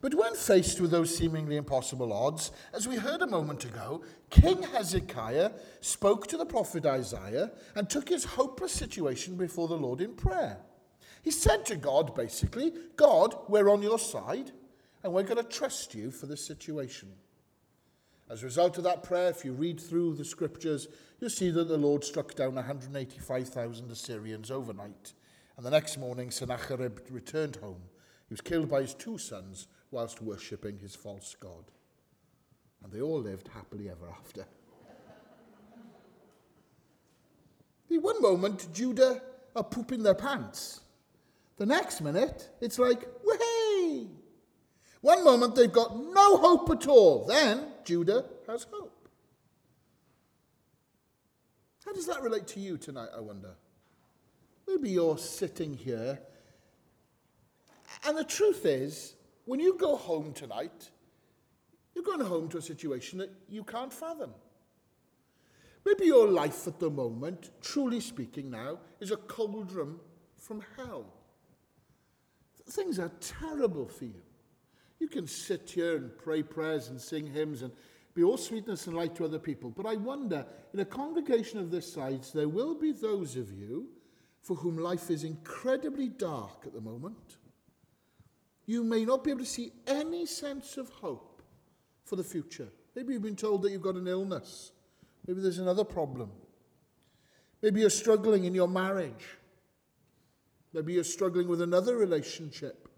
But 0.00 0.14
when 0.14 0.34
faced 0.34 0.80
with 0.80 0.90
those 0.90 1.16
seemingly 1.16 1.56
impossible 1.56 2.12
odds, 2.12 2.52
as 2.74 2.86
we 2.86 2.96
heard 2.96 3.22
a 3.22 3.26
moment 3.26 3.64
ago, 3.64 4.02
King 4.30 4.62
Hezekiah 4.62 5.52
spoke 5.80 6.26
to 6.26 6.36
the 6.36 6.44
prophet 6.44 6.84
Isaiah 6.84 7.52
and 7.74 7.88
took 7.88 8.08
his 8.08 8.24
hopeless 8.24 8.72
situation 8.72 9.36
before 9.36 9.68
the 9.68 9.76
Lord 9.76 10.00
in 10.00 10.14
prayer. 10.14 10.58
He 11.22 11.30
said 11.30 11.64
to 11.66 11.76
God, 11.76 12.14
basically, 12.14 12.72
God, 12.96 13.34
we're 13.48 13.70
on 13.70 13.82
your 13.82 13.98
side, 13.98 14.52
and 15.02 15.12
we're 15.12 15.22
going 15.22 15.42
to 15.42 15.42
trust 15.42 15.94
you 15.94 16.10
for 16.10 16.26
this 16.26 16.44
situation. 16.44 17.08
As 18.28 18.42
a 18.42 18.46
result 18.46 18.76
of 18.76 18.84
that 18.84 19.02
prayer, 19.02 19.30
if 19.30 19.44
you 19.44 19.52
read 19.52 19.80
through 19.80 20.14
the 20.14 20.24
scriptures, 20.24 20.88
you'll 21.20 21.30
see 21.30 21.50
that 21.50 21.68
the 21.68 21.76
Lord 21.76 22.04
struck 22.04 22.34
down 22.34 22.56
185,000 22.56 23.90
Assyrians 23.90 24.50
overnight. 24.50 25.14
And 25.56 25.64
the 25.64 25.70
next 25.70 25.96
morning, 25.96 26.30
Sennacherib 26.30 26.98
returned 27.10 27.56
home. 27.56 27.82
He 28.28 28.34
was 28.34 28.40
killed 28.40 28.68
by 28.68 28.82
his 28.82 28.94
two 28.94 29.16
sons 29.16 29.68
whilst 29.96 30.20
worshipping 30.20 30.78
his 30.78 30.94
false 30.94 31.34
god. 31.40 31.64
And 32.84 32.92
they 32.92 33.00
all 33.00 33.18
lived 33.18 33.48
happily 33.48 33.88
ever 33.88 34.10
after. 34.10 34.40
the 37.88 37.96
one 37.96 38.20
moment, 38.20 38.68
Judah 38.74 39.22
are 39.56 39.64
pooping 39.64 40.02
their 40.02 40.14
pants. 40.14 40.82
The 41.56 41.64
next 41.64 42.02
minute, 42.02 42.50
it's 42.60 42.78
like, 42.78 43.08
way! 43.24 44.08
One 45.00 45.24
moment 45.24 45.54
they've 45.54 45.72
got 45.72 45.96
no 45.96 46.36
hope 46.36 46.68
at 46.68 46.86
all. 46.86 47.24
Then 47.24 47.64
Judah 47.82 48.26
has 48.46 48.66
hope. 48.70 49.08
How 51.86 51.94
does 51.94 52.06
that 52.06 52.20
relate 52.20 52.46
to 52.48 52.60
you 52.60 52.76
tonight, 52.76 53.08
I 53.16 53.20
wonder? 53.20 53.54
Maybe 54.68 54.90
you're 54.90 55.16
sitting 55.16 55.72
here, 55.72 56.20
and 58.04 58.18
the 58.18 58.24
truth 58.24 58.66
is, 58.66 59.15
when 59.46 59.60
you 59.60 59.78
go 59.78 59.96
home 59.96 60.32
tonight, 60.32 60.90
you're 61.94 62.04
going 62.04 62.20
home 62.20 62.48
to 62.50 62.58
a 62.58 62.62
situation 62.62 63.18
that 63.20 63.30
you 63.48 63.64
can't 63.64 63.92
fathom. 63.92 64.32
Maybe 65.84 66.06
your 66.06 66.28
life 66.28 66.66
at 66.66 66.78
the 66.80 66.90
moment, 66.90 67.50
truly 67.62 68.00
speaking 68.00 68.50
now, 68.50 68.80
is 69.00 69.12
a 69.12 69.16
cauldron 69.16 70.00
from 70.36 70.62
hell. 70.76 71.06
Things 72.68 72.98
are 72.98 73.12
terrible 73.20 73.86
for 73.86 74.04
you. 74.04 74.22
You 74.98 75.08
can 75.08 75.28
sit 75.28 75.70
here 75.70 75.96
and 75.96 76.18
pray 76.18 76.42
prayers 76.42 76.88
and 76.88 77.00
sing 77.00 77.32
hymns 77.32 77.62
and 77.62 77.72
be 78.14 78.24
all 78.24 78.36
sweetness 78.36 78.88
and 78.88 78.96
light 78.96 79.14
to 79.16 79.24
other 79.24 79.38
people. 79.38 79.70
But 79.70 79.86
I 79.86 79.94
wonder, 79.94 80.44
in 80.74 80.80
a 80.80 80.84
congregation 80.84 81.60
of 81.60 81.70
this 81.70 81.92
size, 81.92 82.32
there 82.34 82.48
will 82.48 82.74
be 82.74 82.90
those 82.90 83.36
of 83.36 83.52
you 83.52 83.86
for 84.42 84.56
whom 84.56 84.76
life 84.78 85.10
is 85.10 85.22
incredibly 85.22 86.08
dark 86.08 86.64
at 86.66 86.72
the 86.72 86.80
moment. 86.80 87.36
You 88.66 88.82
may 88.82 89.04
not 89.04 89.22
be 89.22 89.30
able 89.30 89.40
to 89.40 89.46
see 89.46 89.72
any 89.86 90.26
sense 90.26 90.76
of 90.76 90.88
hope 90.90 91.42
for 92.04 92.16
the 92.16 92.24
future. 92.24 92.68
Maybe 92.94 93.12
you've 93.12 93.22
been 93.22 93.36
told 93.36 93.62
that 93.62 93.70
you've 93.70 93.82
got 93.82 93.94
an 93.94 94.08
illness. 94.08 94.72
Maybe 95.26 95.40
there's 95.40 95.58
another 95.58 95.84
problem. 95.84 96.30
Maybe 97.62 97.80
you're 97.80 97.90
struggling 97.90 98.44
in 98.44 98.54
your 98.54 98.68
marriage. 98.68 99.38
Maybe 100.72 100.92
you're 100.92 101.04
struggling 101.04 101.48
with 101.48 101.62
another 101.62 101.96
relationship. 101.96 102.88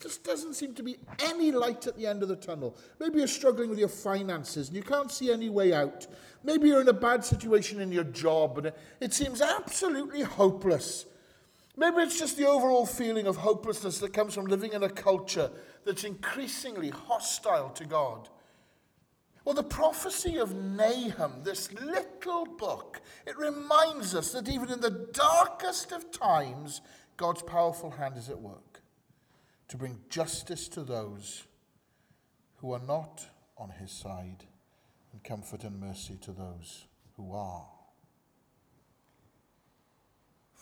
Just 0.00 0.24
doesn't 0.24 0.54
seem 0.54 0.74
to 0.74 0.82
be 0.82 0.96
any 1.22 1.52
light 1.52 1.86
at 1.86 1.96
the 1.96 2.06
end 2.06 2.22
of 2.22 2.28
the 2.28 2.36
tunnel. 2.36 2.76
Maybe 2.98 3.18
you're 3.18 3.28
struggling 3.28 3.70
with 3.70 3.78
your 3.78 3.88
finances 3.88 4.68
and 4.68 4.76
you 4.76 4.82
can't 4.82 5.12
see 5.12 5.32
any 5.32 5.48
way 5.48 5.72
out. 5.72 6.08
Maybe 6.42 6.68
you're 6.68 6.80
in 6.80 6.88
a 6.88 6.92
bad 6.92 7.24
situation 7.24 7.80
in 7.80 7.92
your 7.92 8.04
job 8.04 8.58
and 8.58 8.72
it 9.00 9.14
seems 9.14 9.40
absolutely 9.40 10.22
hopeless. 10.22 11.06
Maybe 11.76 12.02
it's 12.02 12.18
just 12.18 12.36
the 12.36 12.46
overall 12.46 12.84
feeling 12.84 13.26
of 13.26 13.36
hopelessness 13.36 13.98
that 14.00 14.12
comes 14.12 14.34
from 14.34 14.46
living 14.46 14.72
in 14.72 14.82
a 14.82 14.90
culture 14.90 15.50
that's 15.84 16.04
increasingly 16.04 16.90
hostile 16.90 17.70
to 17.70 17.86
God. 17.86 18.28
Well, 19.44 19.54
the 19.54 19.64
prophecy 19.64 20.36
of 20.36 20.54
Nahum, 20.54 21.42
this 21.42 21.72
little 21.72 22.44
book, 22.44 23.00
it 23.26 23.36
reminds 23.36 24.14
us 24.14 24.32
that 24.32 24.48
even 24.48 24.70
in 24.70 24.80
the 24.80 25.08
darkest 25.12 25.92
of 25.92 26.12
times, 26.12 26.80
God's 27.16 27.42
powerful 27.42 27.90
hand 27.90 28.16
is 28.16 28.28
at 28.28 28.38
work 28.38 28.82
to 29.68 29.76
bring 29.76 29.98
justice 30.10 30.68
to 30.68 30.82
those 30.82 31.44
who 32.56 32.72
are 32.72 32.80
not 32.86 33.26
on 33.56 33.70
his 33.70 33.90
side 33.90 34.44
and 35.12 35.24
comfort 35.24 35.64
and 35.64 35.80
mercy 35.80 36.16
to 36.22 36.32
those 36.32 36.86
who 37.16 37.32
are. 37.32 37.71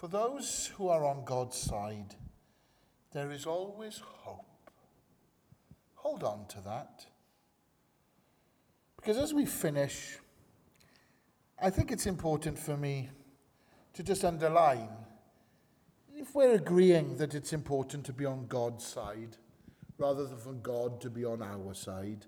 For 0.01 0.09
those 0.09 0.73
who 0.79 0.89
are 0.89 1.05
on 1.05 1.27
God's 1.27 1.59
side, 1.59 2.15
there 3.13 3.31
is 3.31 3.45
always 3.45 3.99
hope. 3.99 4.71
Hold 5.97 6.25
on 6.25 6.47
to 6.49 6.61
that. 6.63 7.05
Because 8.97 9.19
as 9.19 9.35
we 9.35 9.45
finish, 9.45 10.17
I 11.63 11.69
think 11.69 11.93
it's 11.93 12.07
important 12.07 12.59
for 12.59 12.79
me 12.79 13.11
to 13.93 14.03
just 14.03 14.25
underline 14.25 14.89
if 16.17 16.35
we're 16.35 16.55
agreeing 16.55 17.19
that 17.19 17.35
it's 17.35 17.53
important 17.53 18.07
to 18.07 18.15
be 18.15 18.25
on 18.25 18.47
God's 18.47 18.87
side 18.87 19.37
rather 19.99 20.25
than 20.25 20.39
for 20.39 20.55
God 20.55 21.03
to 21.03 21.11
be 21.11 21.27
on 21.27 21.43
our 21.43 21.75
side, 21.75 22.25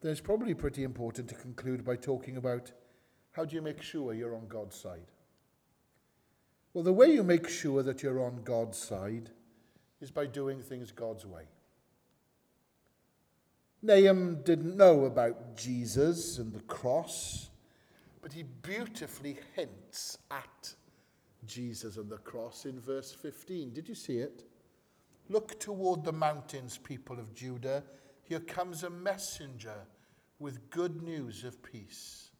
then 0.00 0.12
it's 0.12 0.20
probably 0.20 0.54
pretty 0.54 0.84
important 0.84 1.28
to 1.30 1.34
conclude 1.34 1.84
by 1.84 1.96
talking 1.96 2.36
about 2.36 2.70
how 3.32 3.44
do 3.44 3.56
you 3.56 3.62
make 3.62 3.82
sure 3.82 4.14
you're 4.14 4.36
on 4.36 4.46
God's 4.46 4.76
side? 4.76 5.10
Well, 6.74 6.82
the 6.82 6.92
way 6.92 7.12
you 7.12 7.22
make 7.22 7.48
sure 7.48 7.84
that 7.84 8.02
you're 8.02 8.20
on 8.20 8.42
God's 8.42 8.76
side 8.76 9.30
is 10.00 10.10
by 10.10 10.26
doing 10.26 10.60
things 10.60 10.90
God's 10.90 11.24
way. 11.24 11.44
Nahum 13.80 14.42
didn't 14.42 14.76
know 14.76 15.04
about 15.04 15.56
Jesus 15.56 16.38
and 16.38 16.52
the 16.52 16.62
cross, 16.62 17.50
but 18.22 18.32
he 18.32 18.42
beautifully 18.42 19.38
hints 19.54 20.18
at 20.32 20.74
Jesus 21.46 21.96
and 21.96 22.10
the 22.10 22.18
cross 22.18 22.64
in 22.64 22.80
verse 22.80 23.12
15. 23.12 23.72
Did 23.72 23.88
you 23.88 23.94
see 23.94 24.18
it? 24.18 24.42
Look 25.28 25.60
toward 25.60 26.02
the 26.02 26.12
mountains, 26.12 26.76
people 26.76 27.20
of 27.20 27.34
Judah. 27.34 27.84
Here 28.24 28.40
comes 28.40 28.82
a 28.82 28.90
messenger 28.90 29.86
with 30.40 30.70
good 30.70 31.02
news 31.02 31.44
of 31.44 31.62
peace. 31.62 32.30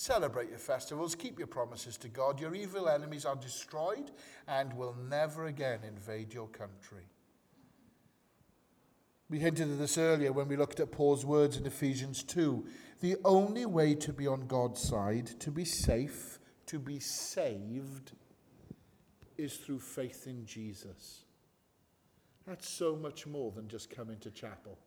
Celebrate 0.00 0.48
your 0.48 0.58
festivals, 0.58 1.14
keep 1.14 1.38
your 1.38 1.46
promises 1.46 1.98
to 1.98 2.08
God. 2.08 2.40
Your 2.40 2.54
evil 2.54 2.88
enemies 2.88 3.26
are 3.26 3.36
destroyed 3.36 4.10
and 4.48 4.72
will 4.72 4.96
never 5.10 5.44
again 5.44 5.80
invade 5.86 6.32
your 6.32 6.48
country. 6.48 7.04
We 9.28 9.40
hinted 9.40 9.70
at 9.70 9.78
this 9.78 9.98
earlier 9.98 10.32
when 10.32 10.48
we 10.48 10.56
looked 10.56 10.80
at 10.80 10.90
Paul's 10.90 11.26
words 11.26 11.58
in 11.58 11.66
Ephesians 11.66 12.22
2. 12.22 12.64
The 13.00 13.16
only 13.26 13.66
way 13.66 13.94
to 13.96 14.10
be 14.10 14.26
on 14.26 14.46
God's 14.46 14.80
side, 14.80 15.38
to 15.40 15.50
be 15.50 15.66
safe, 15.66 16.38
to 16.64 16.78
be 16.78 16.98
saved, 16.98 18.12
is 19.36 19.58
through 19.58 19.80
faith 19.80 20.26
in 20.26 20.46
Jesus. 20.46 21.24
That's 22.46 22.70
so 22.70 22.96
much 22.96 23.26
more 23.26 23.52
than 23.52 23.68
just 23.68 23.94
coming 23.94 24.18
to 24.20 24.30
chapel. 24.30 24.78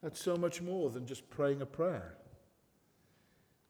That's 0.00 0.22
so 0.22 0.36
much 0.36 0.62
more 0.62 0.90
than 0.90 1.06
just 1.06 1.28
praying 1.28 1.60
a 1.60 1.66
prayer. 1.66 2.18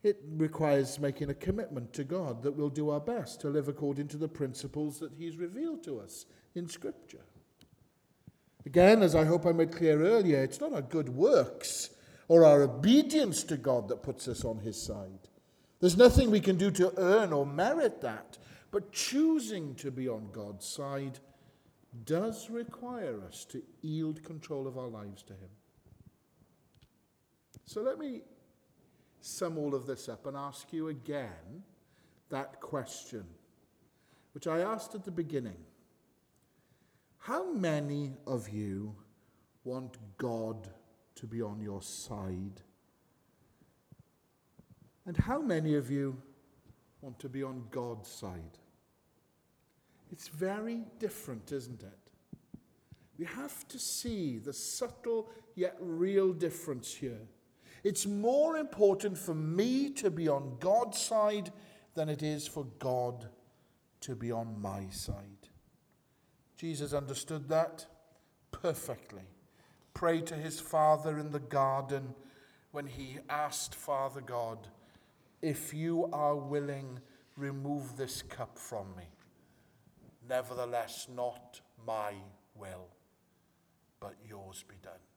It 0.03 0.21
requires 0.37 1.01
making 1.01 1.31
a 1.31 1.35
commitment 1.35 1.93
to 1.95 2.05
God 2.05 2.43
that 2.43 2.53
we'll 2.53 2.69
do 2.69 2.91
our 2.91 3.01
best 3.01 3.41
to 3.41 3.49
live 3.49 3.69
according 3.69 4.09
to 4.09 4.17
the 4.17 4.29
principles 4.29 5.01
that 5.01 5.13
He's 5.19 5.37
revealed 5.37 5.83
to 5.85 6.01
us 6.01 6.27
in 6.55 6.69
Scripture. 6.69 7.25
Again, 8.65 9.03
as 9.03 9.15
I 9.15 9.25
hope 9.25 9.45
I 9.45 9.53
made 9.53 9.73
clear 9.73 10.05
earlier, 10.05 10.43
it's 10.43 10.61
not 10.61 10.73
our 10.73 10.83
good 10.83 11.09
works 11.09 11.91
or 12.29 12.45
our 12.45 12.63
obedience 12.63 13.43
to 13.45 13.57
God 13.57 13.89
that 13.89 14.03
puts 14.03 14.29
us 14.29 14.45
on 14.45 14.61
His 14.61 14.81
side. 14.81 15.29
There's 15.81 15.97
nothing 15.97 16.31
we 16.31 16.41
can 16.41 16.57
do 16.57 16.71
to 16.73 16.93
earn 16.97 17.33
or 17.33 17.47
merit 17.47 18.01
that. 18.03 18.39
But 18.71 18.93
choosing 18.93 19.75
to 19.77 19.91
be 19.91 20.09
on 20.09 20.29
God's 20.31 20.67
side 20.67 21.19
does 22.05 22.51
require 22.51 23.23
us 23.27 23.45
to 23.47 23.63
yield 23.81 24.23
control 24.23 24.67
of 24.67 24.77
our 24.77 24.89
lives 24.89 25.23
to 25.25 25.33
Him. 25.33 25.49
So 27.65 27.81
let 27.81 27.99
me 27.99 28.23
sum 29.29 29.59
all 29.59 29.75
of 29.75 29.87
this 29.87 30.09
up 30.09 30.27
and 30.27 30.37
ask 30.37 30.73
you 30.73 30.89
again 30.89 31.63
that 32.31 32.61
question, 32.61 33.25
which 34.33 34.47
I 34.47 34.61
asked 34.61 34.95
at 34.95 35.05
the 35.05 35.11
beginning. 35.11 35.57
How 37.19 37.53
many 37.53 38.15
of 38.27 38.49
you 38.49 38.95
want 39.65 39.99
God 40.17 40.69
to 41.17 41.27
be 41.27 41.43
on 41.43 41.61
your 41.61 41.83
side? 41.83 42.63
And 45.05 45.17
how 45.17 45.41
many 45.41 45.75
of 45.75 45.91
you 45.91 46.17
want 47.03 47.19
to 47.21 47.29
be 47.29 47.43
on 47.43 47.65
God's 47.71 48.09
side? 48.09 48.59
It's 50.11 50.29
very 50.29 50.85
different, 50.99 51.53
isn't 51.53 51.83
it? 51.83 52.13
We 53.19 53.27
have 53.27 53.67
to 53.69 53.79
see 53.79 54.39
the 54.39 54.53
subtle 54.53 55.29
yet 55.55 55.77
real 55.81 56.33
difference 56.33 56.95
here. 56.95 57.27
It's 57.85 58.07
more 58.07 58.57
important 58.57 59.17
for 59.17 59.35
me 59.35 59.91
to 59.91 60.11
be 60.11 60.29
on 60.29 60.57
God's 60.61 60.99
side 60.99 61.53
than 61.95 62.09
it 62.09 62.23
is 62.23 62.47
for 62.47 62.65
God 62.79 63.29
to 64.01 64.15
be 64.15 64.31
on 64.31 64.61
my 64.61 64.89
side. 64.91 65.49
Jesus 66.57 66.93
understood 66.93 67.49
that 67.49 67.87
perfectly. 68.51 69.23
Pray 69.95 70.21
to 70.23 70.35
his 70.35 70.61
Father 70.61 71.19
in 71.19 71.31
the 71.31 71.41
garden 71.41 72.15
when 72.73 72.87
he 72.87 73.19
asked 73.29 73.75
Father 73.75 74.21
God, 74.21 74.69
If 75.43 75.73
you 75.73 76.09
are 76.13 76.37
willing, 76.37 77.01
remove 77.37 77.97
this 77.97 78.23
cup 78.23 78.59
from 78.59 78.87
me. 78.97 79.05
Nevertheless, 80.29 81.09
not 81.15 81.61
my 81.87 82.13
will, 82.55 82.89
but 84.01 84.15
yours 84.29 84.65
be 84.69 84.77
done. 84.83 85.08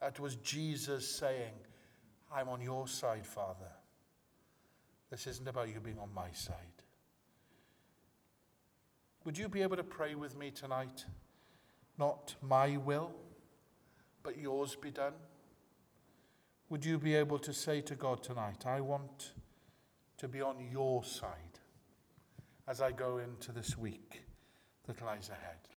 That 0.00 0.18
was 0.18 0.36
Jesus 0.36 1.08
saying, 1.08 1.52
I'm 2.32 2.48
on 2.48 2.60
your 2.60 2.88
side, 2.88 3.26
Father. 3.26 3.70
This 5.10 5.26
isn't 5.26 5.48
about 5.48 5.68
you 5.68 5.80
being 5.80 5.98
on 5.98 6.12
my 6.14 6.30
side. 6.32 6.56
Would 9.24 9.36
you 9.36 9.48
be 9.48 9.62
able 9.62 9.76
to 9.76 9.84
pray 9.84 10.14
with 10.14 10.36
me 10.38 10.50
tonight? 10.50 11.04
Not 11.98 12.34
my 12.40 12.76
will, 12.78 13.12
but 14.22 14.38
yours 14.38 14.76
be 14.76 14.90
done? 14.90 15.12
Would 16.70 16.84
you 16.84 16.98
be 16.98 17.14
able 17.14 17.38
to 17.40 17.52
say 17.52 17.80
to 17.82 17.94
God 17.94 18.22
tonight, 18.22 18.64
I 18.64 18.80
want 18.80 19.32
to 20.18 20.28
be 20.28 20.40
on 20.40 20.56
your 20.70 21.04
side 21.04 21.58
as 22.68 22.80
I 22.80 22.92
go 22.92 23.18
into 23.18 23.52
this 23.52 23.76
week 23.76 24.22
that 24.86 25.02
lies 25.02 25.28
ahead? 25.28 25.69